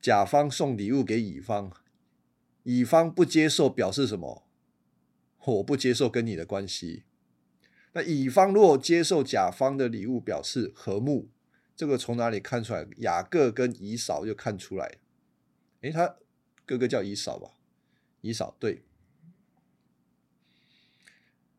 [0.00, 1.72] 甲方送礼物给乙方，
[2.62, 4.46] 乙方不接受，表示什么？
[5.44, 7.02] 我不接受跟你的关系。
[7.94, 11.28] 那乙方如果接受甲方的礼物，表示和睦。
[11.74, 12.86] 这个从哪里看出来？
[12.98, 14.98] 雅各跟乙嫂就看出来。
[15.80, 16.14] 诶，他。
[16.72, 17.50] 哥哥叫姨嫂吧，
[18.22, 18.82] 姨嫂对。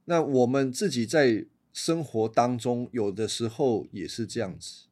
[0.06, 4.88] 那我们自己在生活当中，有的时候也是这样子。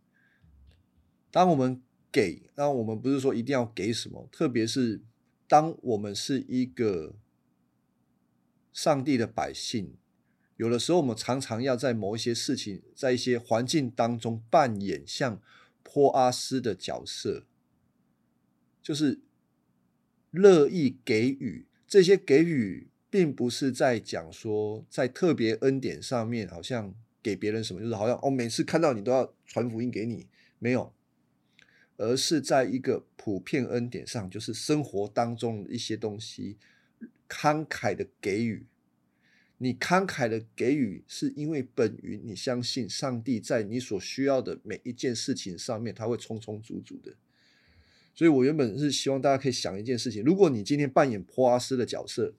[1.32, 1.82] 当我们
[2.12, 5.02] 给，那我们不是说一定要给什么，特别是
[5.48, 7.16] 当我们是一个
[8.72, 9.98] 上帝的百姓，
[10.58, 15.42] 有的时候我们常常要在某一些事情，在一些环境当中扮演像
[15.82, 17.48] 坡阿斯的角色，
[18.84, 19.22] 就是。
[20.32, 30.94] 乐意给予这些给予，并不是在讲说在特别恩典上面，好像给别人什么，就是好像哦，每次看到你都要传福音给你，没有，
[31.98, 36.58] 而是在一个普遍恩典上，就是生活当中一些东西，
[37.28, 38.66] 慷慨的给予。
[39.58, 47.14] 你慷慨的给予，是因为本于你相信上帝在你所需要的每一件事情上面，他会充充足足的。
[48.14, 52.36] 所以我原本是希望大家可以想一件事情：如果你今天扮演普阿斯的角色，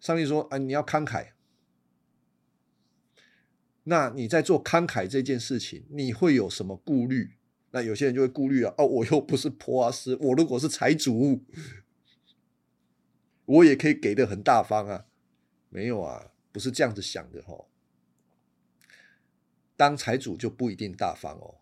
[0.00, 1.28] 上帝说：“啊，你要慷慨。”
[3.84, 7.36] 那你在做慷慨这件事情，你会有什么顾虑？
[7.70, 11.42] 那有些人就会顾虑啊：“哦，我又不是普阿斯，我如果是财主，
[13.44, 15.06] 我也可以给的很大方啊。”
[15.70, 17.64] 没有啊，不是这样子想的哈。
[19.74, 21.61] 当财主就不一定大方哦。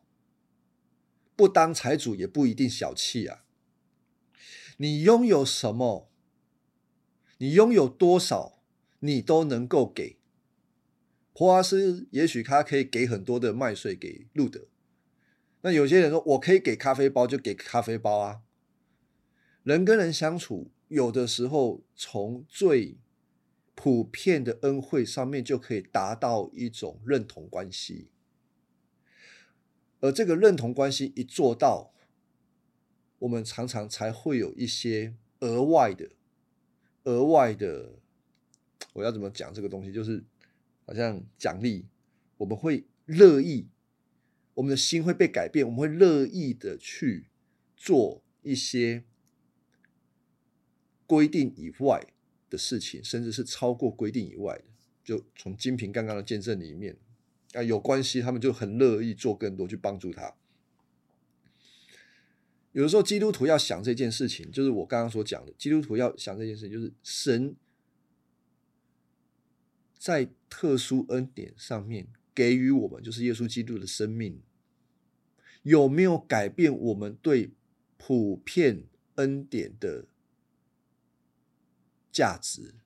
[1.41, 3.47] 不当财主也不一定小气啊！
[4.76, 6.11] 你拥有什么，
[7.38, 8.61] 你拥有多少，
[8.99, 10.18] 你都能够给。
[11.32, 14.66] 普阿斯也许他可以给很多的麦穗给路德，
[15.62, 18.43] 那有些人说我可以给咖啡包，就给咖啡包啊。
[19.62, 22.99] 人跟人相处，有的时候从最
[23.74, 28.11] 普遍的恩惠上面就可以达到一种认同关系。
[30.01, 31.93] 而这个认同关系一做到，
[33.19, 36.11] 我们常常才会有一些额外的、
[37.05, 37.99] 额外的
[38.95, 39.93] 我要怎么讲这个东西？
[39.93, 40.25] 就是
[40.87, 41.87] 好像奖励，
[42.39, 43.69] 我们会乐意，
[44.55, 47.29] 我们的心会被改变，我们会乐意的去
[47.77, 49.05] 做一些
[51.07, 52.07] 规定以外
[52.49, 54.65] 的事情，甚至是超过规定以外的。
[55.03, 56.97] 就从金平刚刚的见证里面
[57.53, 60.35] 啊，有关系，他们就很乐意做更多去帮助他。
[62.73, 67.57] 有的时候，基督徒要想这件事情，就是我刚刚所讲的，基督徒要想这件事情，就是神
[69.99, 74.41] 在特殊恩典上面给予我们，就是耶稣基督的生命，
[75.63, 77.51] 有没有改变我们对
[77.99, 78.85] 普遍
[79.17, 80.07] 恩典的
[82.13, 82.77] 价值？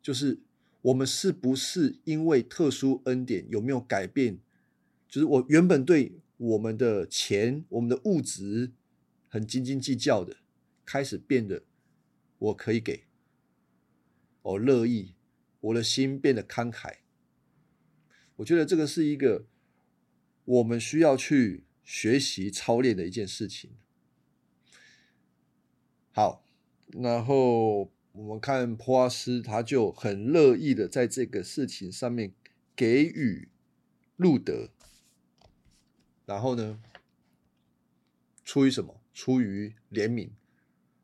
[0.00, 0.38] 就是
[0.82, 4.38] 我们是不是因为特殊恩典有没有改变？
[5.08, 6.20] 就是我原本对。
[6.38, 8.70] 我们的钱，我们的物质
[9.26, 10.36] 很斤斤计较的，
[10.84, 11.64] 开始变得
[12.38, 13.06] 我可以给，
[14.42, 15.16] 我乐意，
[15.58, 16.98] 我的心变得慷慨。
[18.36, 19.48] 我觉得这个是一个
[20.44, 23.72] 我们需要去学习操练的一件事情。
[26.12, 26.46] 好，
[26.92, 32.34] 然后我们看普阿斯，他就很乐意的在这个事情上面
[32.74, 33.48] 给予
[34.16, 34.70] 路德。
[36.26, 36.80] 然后呢？
[38.44, 39.00] 出于什么？
[39.14, 40.30] 出于怜悯，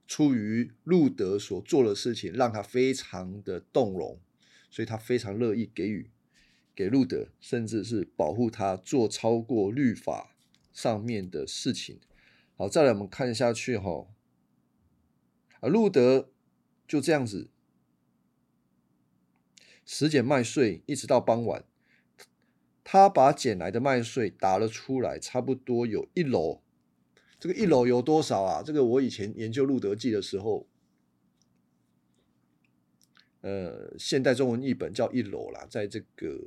[0.09, 4.19] 出于路德所做的事情，让他非常的动容，
[4.69, 6.11] 所以他非常乐意给予
[6.75, 10.35] 给路德，甚至是保护他做超过律法
[10.73, 12.01] 上面的事情。
[12.57, 14.09] 好，再来我们看下去哈。
[15.61, 16.31] 啊，路德
[16.87, 17.49] 就这样子，
[19.85, 21.65] 拾捡麦穗，一直到傍晚。
[22.87, 26.61] 他把捡来的麦穗打了出来，差不多有一篓。
[27.41, 28.63] 这个一篓有多少啊？
[28.63, 30.67] 这个我以前研究《路德记》的时候，
[33.41, 36.39] 呃，现代中文译本叫一篓啦，在这个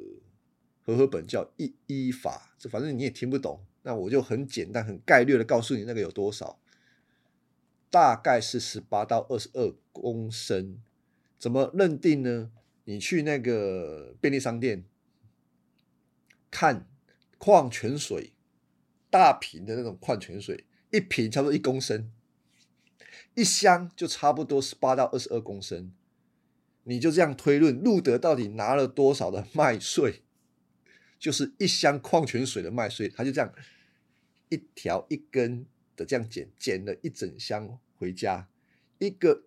[0.84, 2.56] 和合本叫一一法。
[2.60, 6.60] 这反正你也听不懂，那我就很简单、很概略的告诉你那个有多少，
[7.90, 10.82] 大概是十八到二十二公升。
[11.40, 12.52] 怎么认定呢？
[12.86, 14.86] 你去那个便利商店。
[16.50, 16.88] 看
[17.38, 18.34] 矿泉水，
[19.12, 22.10] 大瓶的那种矿泉水，一瓶差不多一公升，
[23.36, 25.92] 一箱就差不多十八到二十二公升。
[26.84, 30.24] 你就这样推论，路德到底拿了多少的麦穗？
[31.20, 33.54] 就是一箱矿泉水的麦穗，他就这样
[34.50, 35.66] 一条一根
[35.98, 38.48] 的这样捡，捡了一整箱回家。
[39.00, 39.44] 一个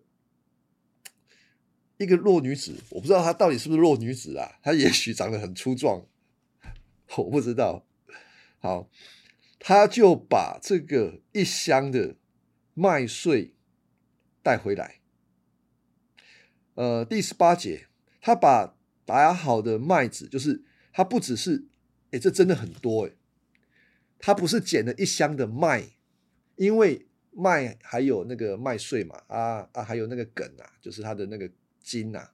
[1.97, 4.59] 一个弱女子，我不知道她到底是不是弱女子啊？
[4.61, 6.05] 她也许长得很粗壮。
[7.17, 7.85] 我不知道，
[8.59, 8.89] 好，
[9.59, 12.15] 他就把这个一箱的
[12.73, 13.53] 麦穗
[14.41, 15.01] 带回来。
[16.75, 17.87] 呃，第十八节，
[18.21, 21.67] 他把打好的麦子，就是他不只是，
[22.11, 23.11] 哎，这真的很多哎，
[24.17, 25.89] 他不是捡了一箱的麦，
[26.61, 31.49] 因为麦还有那个麦穗嘛，啊啊，还有那个梗啊，就是它的那个
[31.81, 32.31] 筋啊，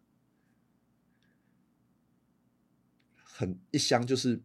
[3.24, 4.42] 很一箱就是。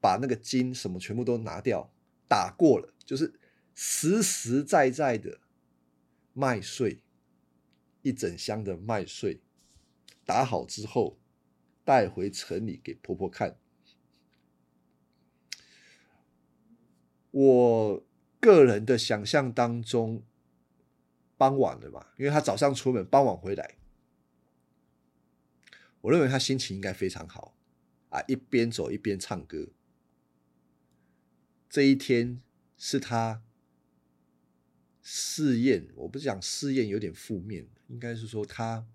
[0.00, 1.88] 把那个筋什么全部都拿掉，
[2.28, 3.32] 打过了，就是
[3.72, 5.38] 实实在在的
[6.32, 7.04] 麦穗，
[8.02, 9.40] 一整箱的麦穗
[10.26, 11.20] 打好之后，
[11.84, 13.56] 带回城里给婆婆看。
[17.30, 18.04] 我
[18.40, 20.22] 个人的想象当中，
[21.36, 23.76] 傍晚了嘛，因为他早上出门，傍晚回来，
[26.00, 27.54] 我认为他心情应该非常好。
[28.10, 29.68] 啊，一边走一边唱歌。
[31.68, 32.40] 这一天
[32.78, 33.42] 是他
[35.02, 38.86] 试验，我不是讲试验有点负面，应该是说他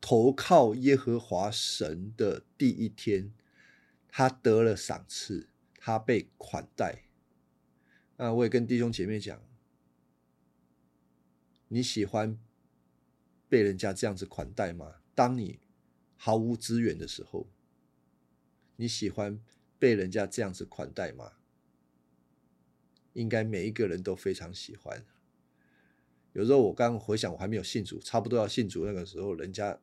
[0.00, 3.32] 投靠耶和华神的第一天，
[4.08, 5.48] 他得了赏赐，
[5.78, 7.04] 他被款待。
[8.22, 9.42] 那我也跟弟兄姐妹讲，
[11.66, 12.38] 你喜欢
[13.48, 15.00] 被人家这样子款待吗？
[15.12, 15.58] 当你
[16.14, 17.48] 毫无资源的时候。
[18.76, 19.42] 你喜欢
[19.76, 21.32] 被人家这样子款待吗？
[23.14, 25.04] 应该每一个人都非常喜欢。
[26.32, 29.80] 有时候我刚回想，我还没有信主，差不多要信主那个时候，人家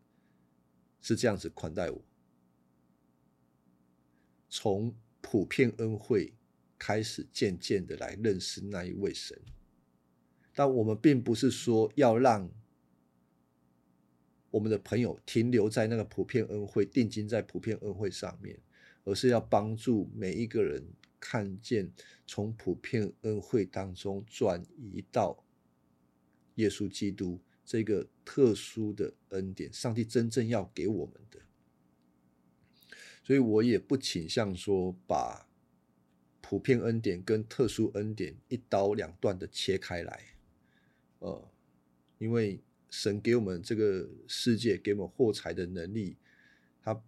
[1.02, 2.02] 是这样子款待我。
[4.48, 6.34] 从普遍恩惠
[6.80, 9.40] 开始，渐渐的来认识那一位神。
[10.56, 12.50] 但我们并不是说要让
[14.50, 18.60] 我们的朋友停留在那个普遍恩惠，定睛在普遍恩惠上面。
[19.06, 20.86] 而是要帮助每一个人
[21.20, 21.92] 看见，
[22.28, 25.44] 从普遍恩惠当中转移到
[26.56, 31.40] 耶稣基督这个特殊的恩典，上帝真正要给我们的。
[33.24, 35.49] 所以我也不倾向说把
[36.50, 40.20] 普遍恩典跟特殊恩典一刀两断的切开来，
[41.20, 41.48] 呃，
[42.18, 46.18] 因为神给我们这个世界，给我们获财的能力，
[46.82, 47.00] 他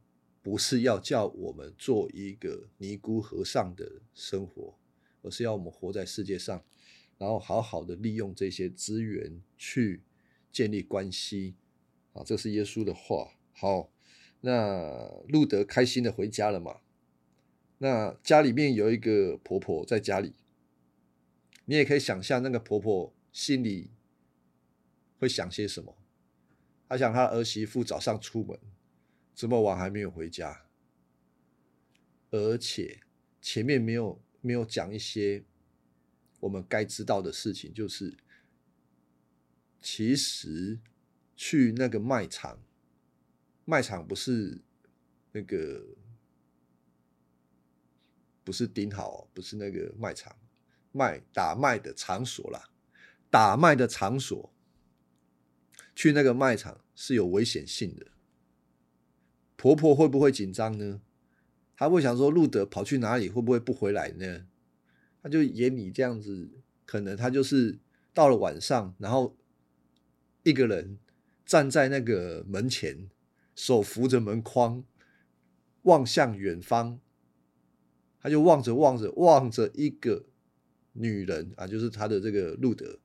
[0.44, 4.78] 不是要叫我们做一个尼姑和尚的生活，
[5.24, 6.64] 而是要我们活在世界上，
[7.18, 10.04] 然后好好的利用这些资源去
[10.52, 11.56] 建立关系。
[12.14, 13.32] 啊，这是耶稣的话。
[13.54, 13.92] 好。
[14.44, 16.82] 那路德开心的回家了嘛？
[17.84, 20.36] 那家里面有一个婆婆在家里，
[21.66, 23.90] 你也可以想象那个婆婆心里
[25.18, 25.98] 会想些什么。
[26.88, 28.60] 她想她儿媳妇早上出门
[29.34, 30.68] 这么晚还没有回家，
[32.30, 33.00] 而且
[33.42, 35.44] 前面没有没有讲一些
[36.42, 38.16] 我们该知道的事情，就是
[39.82, 40.80] 其实
[41.36, 42.62] 去那个卖场。
[43.66, 44.62] 卖场不是
[45.32, 45.96] 那个，
[48.44, 50.36] 不是顶好，不是那个卖场，
[50.92, 52.70] 卖打卖的场所啦。
[53.30, 54.54] 打卖的场所，
[55.96, 58.08] 去那个卖场是有危险性的。
[59.56, 61.02] 婆婆会不会紧张呢？
[61.76, 63.30] 她会想说，路德跑去哪里？
[63.30, 64.46] 会不会不回来呢？
[65.24, 66.50] 他就演你这样子，
[66.86, 67.80] 可能他就是
[68.14, 69.38] 到了晚上，然后
[70.44, 70.98] 一个人
[71.46, 73.10] 站在那个门前。
[73.54, 74.84] 手扶着门框，
[75.84, 77.00] 望向远方，
[78.22, 80.26] 他就望着望着望着一个
[80.94, 83.00] 女人啊，就是他的这个路德，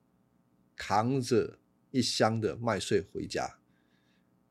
[0.77, 1.59] 扛着
[1.91, 3.59] 一箱的麦穗回家。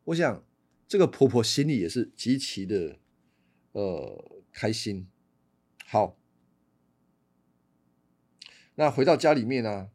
[0.05, 0.43] 我想
[0.87, 2.97] 这个婆婆心里也是极其的
[3.73, 5.07] 呃开心。
[5.85, 6.17] 好，
[8.75, 9.89] 那回到家里面呢，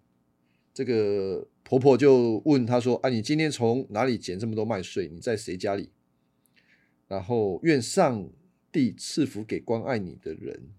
[0.72, 1.48] 这个。
[1.62, 5.06] 婆婆就问他说：“啊，你今天从哪里捡这么多麦穗？
[5.06, 5.90] 你在谁家里？”
[7.06, 8.28] 然后愿上
[8.70, 10.70] 地赐福给关爱你的人。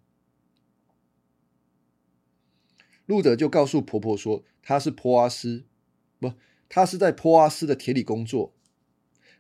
[3.06, 5.66] 路德就告诉婆婆说：“他是坡阿斯，
[6.20, 6.34] 不，
[6.70, 8.54] 他是在坡阿斯的田里工作。”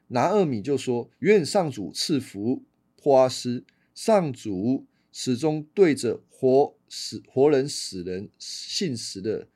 [0.10, 2.64] 拿二米就说：“愿上主赐福
[2.98, 9.48] 坡阿斯，上主始终对着活死活人死人信实的。”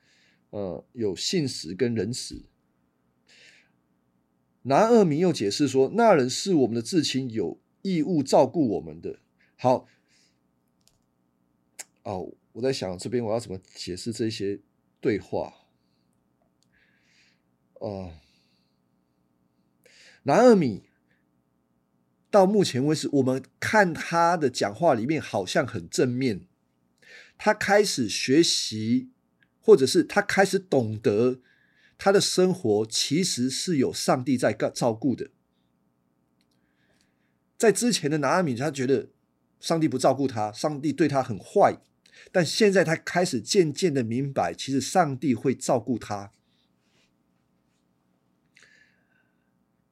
[0.50, 2.46] 呃，有信实跟仁慈。
[4.62, 7.58] 拿二米又解释说，那人是我们的至亲，有
[7.94, 9.20] 义务照顾我们的。
[9.56, 9.86] 好，
[12.02, 14.60] 哦，我在想这边我要怎么解释这些
[15.00, 15.52] 对话。
[17.74, 18.12] 哦，
[20.24, 20.84] 南二米
[22.30, 26.46] 到目前为止，我们看他的讲话里面好像很正面，
[27.38, 29.10] 他开始学习。
[29.58, 31.40] 或者是他开始懂得，
[31.98, 35.32] 他的生活其实是有上帝在照顾的。
[37.56, 39.08] 在之前的拿阿米，他觉得
[39.60, 41.78] 上帝不照顾他，上帝对他很坏。
[42.32, 46.32] 但现在他开始渐渐的明白，其实上帝会照顾他。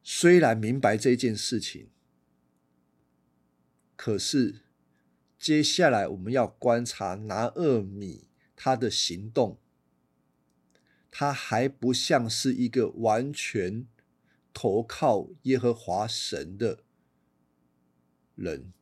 [0.03, 1.89] 虽然明白这件事情，
[3.97, 4.61] 可是
[5.39, 9.59] 接下来我们要观察拿二米他的行动。
[11.11, 13.87] 他还不像是一个完全
[14.53, 16.84] 投靠耶和华神的
[18.35, 18.73] 人，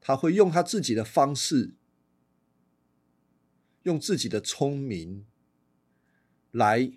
[0.00, 1.74] 他会用他自己的方式，
[3.82, 5.26] 用自己的聪明
[6.50, 6.92] 来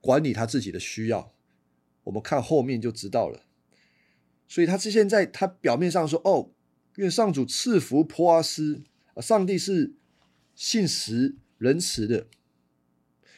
[0.00, 1.34] 管理他自己的需要。
[2.04, 3.44] 我们看后面就知道了。
[4.46, 6.50] 所以，他现在他表面上说：“哦，
[6.96, 8.82] 愿上主赐福普阿斯，
[9.22, 9.94] 上帝是
[10.54, 12.28] 信实仁慈的。”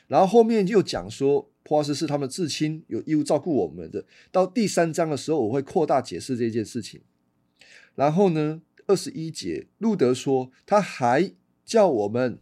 [0.08, 4.04] 然后后面又讲说，普阿斯是他们至亲，有义务照顾我们的。
[4.30, 7.00] 到第三章的时候，我会扩大解释这件事情。
[7.96, 11.32] 然后呢，二十一节，路德说，他还
[11.64, 12.38] 叫我们，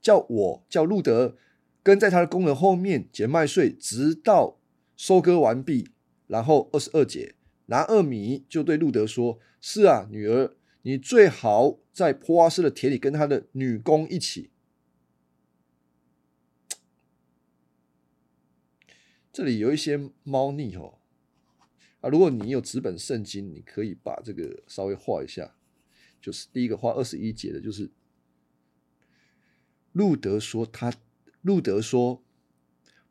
[0.00, 1.36] 叫我叫路德
[1.82, 4.60] 跟在他的工人后面捡麦穗，直到
[4.96, 5.88] 收割完毕。
[6.28, 7.34] 然后二十二节，
[7.66, 14.50] 拿二米就对路德说：“是啊，女儿，你最好在坡阿斯的田里跟他的女工一起。”
[19.40, 20.98] 这里有一些猫腻哦，
[22.02, 25.56] 啊，如果你有纸本圣经，你可以把这个稍微画一下。
[26.20, 27.90] 就是第一个画二十一节的，就是
[29.92, 30.92] 路德说他，
[31.40, 32.22] 路德说，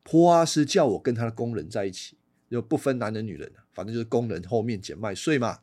[0.04, 2.16] 坡阿斯叫我跟他的工人在一起，
[2.48, 5.62] 就不分男人女人，反正就是工人后面捡麦穗嘛。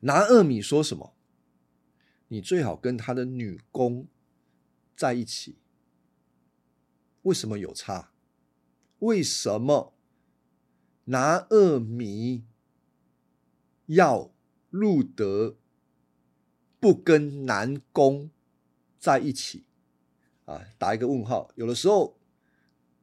[0.00, 1.14] 拿二米说什么？
[2.26, 4.08] 你最好跟他的女工
[4.96, 5.58] 在一起。
[7.22, 8.10] 为什么有差？
[9.00, 9.94] 为什么
[11.04, 12.44] 拿二米
[13.86, 14.30] 要
[14.70, 15.56] 路德
[16.80, 18.30] 不跟南宫
[18.98, 19.64] 在一起？
[20.44, 21.50] 啊，打一个问号。
[21.54, 22.18] 有的时候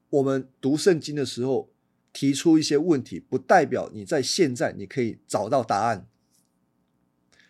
[0.09, 1.69] 我们读圣经的时候
[2.13, 6.07] 提出一些问题，不代表你在现在你可以找到答案。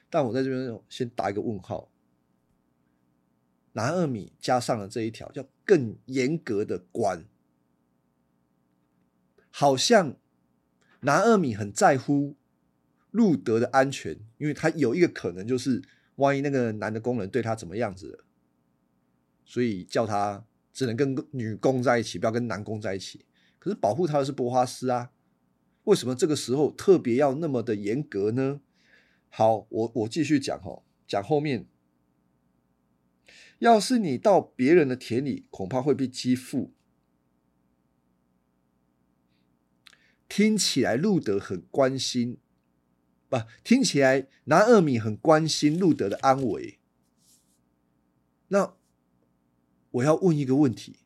[0.10, 1.89] 但我在这边先打一个问号。
[3.74, 7.26] 拿二米加上了这一条，叫更严格的管，
[9.58, 10.18] 好像
[10.99, 12.36] 拿二米很在乎
[13.10, 15.82] 路德的安全，因为他有一个可能就是，
[16.16, 18.26] 万一那个男的工人对他怎么样子，
[19.45, 20.43] 所以叫他
[20.74, 23.24] 只能跟女工在一起，不要跟男工在一起。
[23.58, 25.12] 可是保护他的是波花斯啊，
[25.86, 28.60] 为什么这个时候特别要那么的严格呢？
[29.30, 31.66] 好，我我继续讲哈，讲后面。
[33.60, 36.74] 要是你到别人的田里，恐怕会被欺负。
[40.36, 42.40] 听起来路德很关心，
[43.30, 46.78] 不，听起来南二米很关心路德的安危。
[48.50, 48.76] 那
[49.92, 50.98] 我要问一个问题：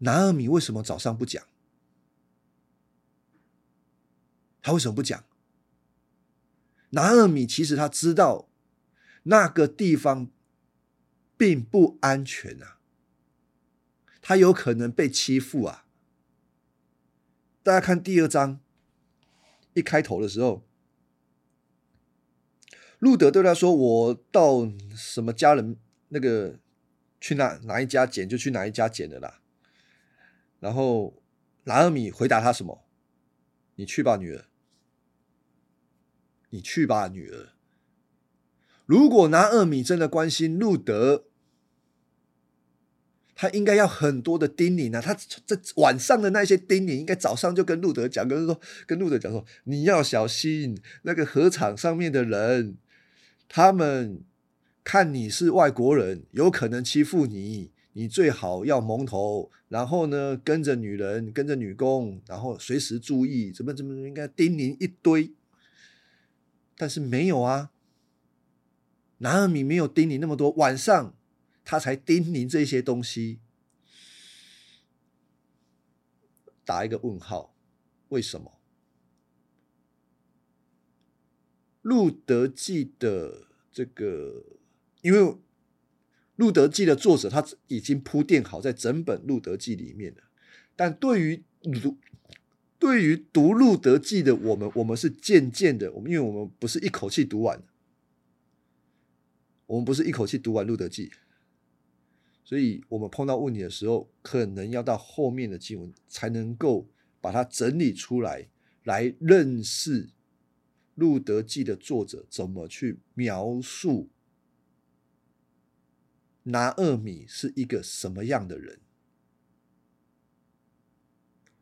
[0.00, 1.42] 南二米为什么早上不讲？
[4.60, 5.24] 他为什么不讲？
[6.90, 8.50] 南二米其实他知道。
[9.22, 10.30] 那个地方
[11.38, 12.79] 并不安全啊，
[14.30, 15.86] 他有可能被欺负啊。
[17.64, 18.60] 大家看第二章
[19.74, 20.64] 一开头的时候，
[23.00, 25.76] 路德对他说：“我到什么家人
[26.10, 26.60] 那个
[27.20, 29.40] 去哪哪一家捡就去哪一家捡的啦。”
[30.60, 31.20] 然后
[31.64, 32.84] 拿尔米回答他什么
[33.74, 34.44] ：“你去吧，女儿。
[36.50, 37.48] 你去吧，女儿。”
[38.86, 41.24] 如果拿二米真的关心路德，
[43.40, 45.00] 他应该要很多的叮咛啊！
[45.00, 45.16] 他
[45.46, 52.76] 这晚上的那些叮咛，应该早上就跟路德讲，跟说跟路德讲说，你要小心那个河场上面的人，
[53.48, 54.22] 他们
[54.84, 65.32] 看你是外国人，有可能欺负你，你最好要蒙头，然后呢跟着女人，跟着女工，然后随时注意，怎么怎么应该叮咛一堆，
[66.76, 67.70] 但是没有啊。
[69.22, 71.14] 拿尔米没有叮咛那么多，晚上
[71.70, 73.38] 他才叮咛这些东西，
[76.64, 77.54] 打一个问号，
[78.08, 78.58] 为什么？
[81.82, 84.58] 路德记的这个，
[85.02, 85.36] 因为
[86.34, 90.24] 路德记的作者他已经铺垫好在整本路德记里面了，
[90.74, 91.44] 但对于
[91.80, 91.96] 读
[92.80, 97.62] 对于读路德记的我们，我们是渐渐的，我们因为我们不是一口气读完。
[99.66, 101.08] 我们不是一口气读完《路德记》，
[102.50, 106.88] 所以我们碰到问题的时候，可能要到后面的经文才能够
[107.20, 108.48] 把它整理出来，
[108.82, 110.06] 来认识
[110.96, 114.08] 《路德记》的作者怎么去描述
[116.42, 118.80] 拿二米是一个什么样的人。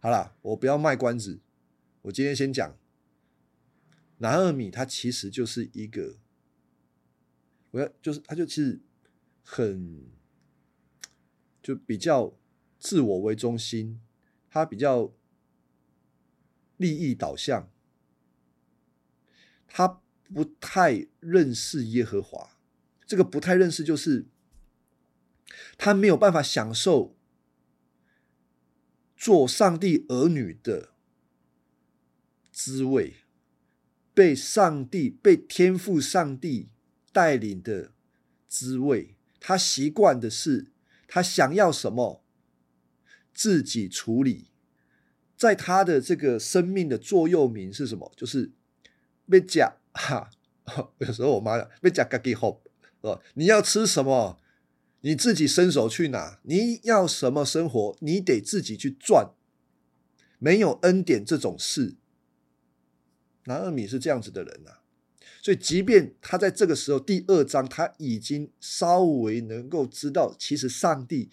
[0.00, 1.40] 好了，我不要卖关子，
[2.00, 2.78] 我今天先讲
[4.16, 6.16] 拿二米，他其实就是一个。
[7.72, 8.80] 我要就是，他就其实
[9.42, 10.06] 很
[11.68, 12.32] 就比较
[12.78, 14.00] 自我为中心，
[14.48, 15.12] 他比较
[16.78, 17.70] 利益导向，
[19.66, 20.00] 他
[20.32, 22.56] 不太认识耶和华。
[23.06, 24.28] 这个不太认识，就是
[25.76, 27.14] 他没有办法享受
[29.14, 30.94] 做上帝儿女的
[32.50, 33.16] 滋味，
[34.14, 36.70] 被上帝、被天赋上帝。
[37.10, 37.92] 带领的
[38.46, 40.70] 滋味，他习惯的是
[41.08, 42.22] 他想要什么
[43.34, 44.52] 自己处理。
[45.36, 48.12] 在他的这个生命的座右铭是什么？
[48.16, 48.52] 就是
[49.28, 50.30] 被讲哈。
[50.98, 52.60] 有时候我妈讲被讲 g a g hope，
[53.00, 54.38] 哦，你要吃什么，
[55.00, 56.40] 你自己伸手去拿。
[56.42, 59.30] 你要什么生活，你得自己去赚。
[60.38, 61.96] 没有恩典这种事。
[63.44, 64.77] 拿二米是这样子的人呐。
[65.48, 71.30] 所以，即便他在这个时候第二章，他已经稍微能够知道，其实上帝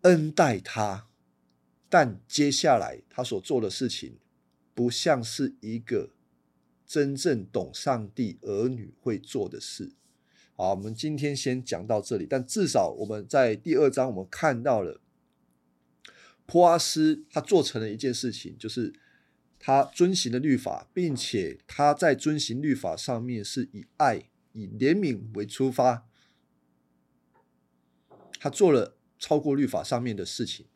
[0.00, 1.06] 恩待他，
[1.88, 4.18] 但接下来他所做的事情，
[4.74, 6.10] 不像是一个
[6.84, 9.92] 真正懂上帝儿女会做的事。
[10.56, 15.00] 好，我们今天先讲到这里，但至少我们在第二章，我们看到了
[16.46, 18.92] 普阿斯他做成了一件事情，就是。
[19.58, 26.06] 他遵行了律法，并且他在遵行律法上面是以爱、以怜悯为出发。
[28.38, 30.66] 他做了超过律法上面的事情，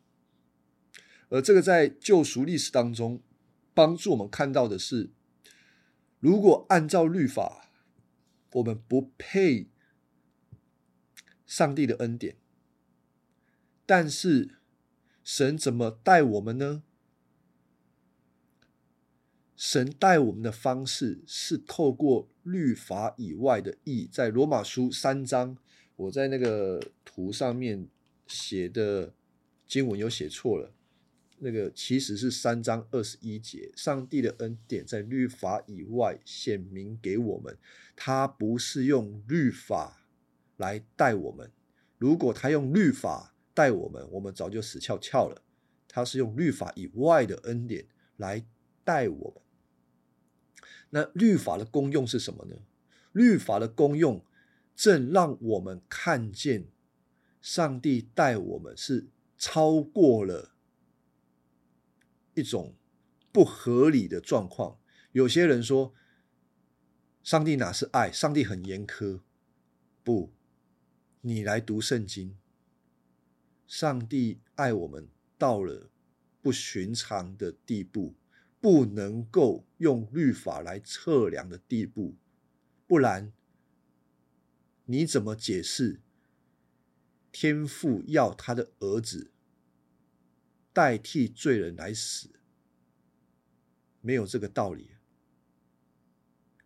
[1.29, 3.23] 而这个在救赎历史当中，
[3.75, 5.11] 帮助我们看到的是，
[6.19, 7.71] 如果按照律法，
[8.53, 9.69] 我们不配
[11.47, 12.37] 上帝的恩典，
[13.87, 14.59] 但是
[15.23, 16.83] 神怎么待我们呢？
[19.61, 25.55] 神待我们的方式是透过律法以外的义，在罗马书三章，
[25.97, 27.87] 我在那个图上面
[28.27, 29.13] 写的
[29.67, 30.73] 经文有写错了，
[31.41, 37.55] 那个其实是三章二十一节，上帝的恩典在律法以外显明给我们，
[37.95, 40.07] 他不是用律法
[40.57, 41.53] 来待我们，
[41.99, 45.43] 如果他用律法待我们，我们早就死翘翘了，
[45.87, 47.85] 他是用律法以外的恩典
[48.17, 48.43] 来
[48.83, 49.43] 待我们。
[50.91, 52.57] 那律法的功用是什么呢？
[53.13, 54.25] 律法的功用
[54.77, 56.69] 正让我们看见
[57.41, 60.53] 上帝待我们是超过了
[62.35, 62.75] 一种
[63.33, 64.79] 不合理的状况。
[65.13, 65.93] 有些人说，
[67.23, 68.13] 上帝哪是爱？
[68.13, 69.21] 上帝很严苛。
[70.05, 70.33] 不，
[71.23, 72.39] 你来读圣经，
[73.67, 75.91] 上帝爱我们到了
[76.41, 78.15] 不寻常的地步。
[78.61, 82.17] 不能够用律法来测量的地步，
[82.87, 83.33] 不然
[84.85, 86.01] 你怎么解释
[87.33, 89.31] 天父要他的儿子
[90.73, 92.31] 代替罪人来死？
[94.03, 94.91] 没有这个道理。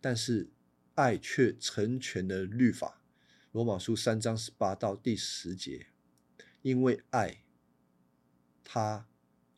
[0.01, 0.51] 但是
[0.97, 3.01] 爱却成全了律法。
[3.53, 5.87] 罗马书三章十八到第十节，
[6.63, 7.45] 因为爱，
[8.65, 9.07] 他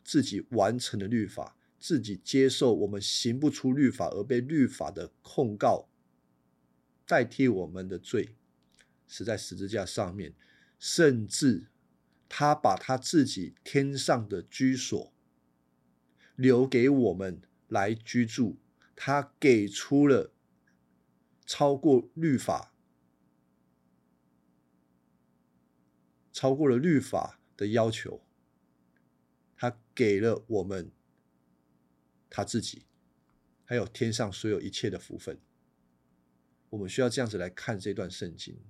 [0.05, 1.57] 自己完成了律法。
[1.87, 5.89] 自己接受我们行不出律法而被律法的控告
[7.07, 8.35] 代替我们的罪，
[9.07, 10.35] 死在十字架上面，
[10.81, 11.69] 甚至
[12.29, 15.13] 他把他自己天上的居所
[16.35, 18.57] 留给我们来居住，
[18.97, 20.33] 他给出了
[21.47, 22.75] 超过律法、
[26.33, 28.25] 超过了律法的要求，
[29.57, 30.91] 他给了我们。
[32.37, 32.85] 他自己，
[33.65, 35.41] 还有天上所有一切的福分，
[36.69, 38.61] 我们需要这样子来看这段圣经，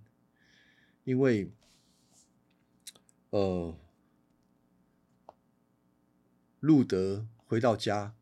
[1.02, 1.50] 因为，
[3.30, 3.76] 呃，
[6.60, 8.14] 路德回到家，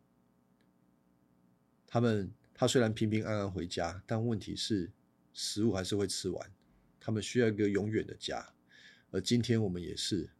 [1.86, 4.90] 他们他虽然平平安安回家，但问题是
[5.34, 6.52] 食物还是会吃完，
[6.98, 8.54] 他们需要一个永远的家，
[9.10, 10.30] 而今天我们也是，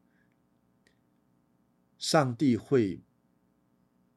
[1.99, 3.03] 上帝会。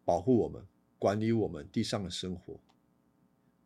[0.07, 0.65] 保护我们，
[0.99, 2.59] 管理我们地上的生活，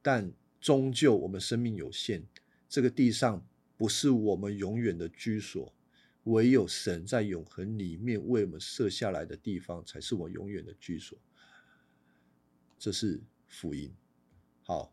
[0.01, 2.23] 但终究我们生命有限，
[2.67, 3.45] 这个地上
[3.77, 5.73] 不是我们永远的居所，
[6.25, 11.17] 唯有神在永恒里面为我们设下来的地方，才是我永远的居所。
[12.77, 13.93] 这是福音。
[14.63, 14.91] 好。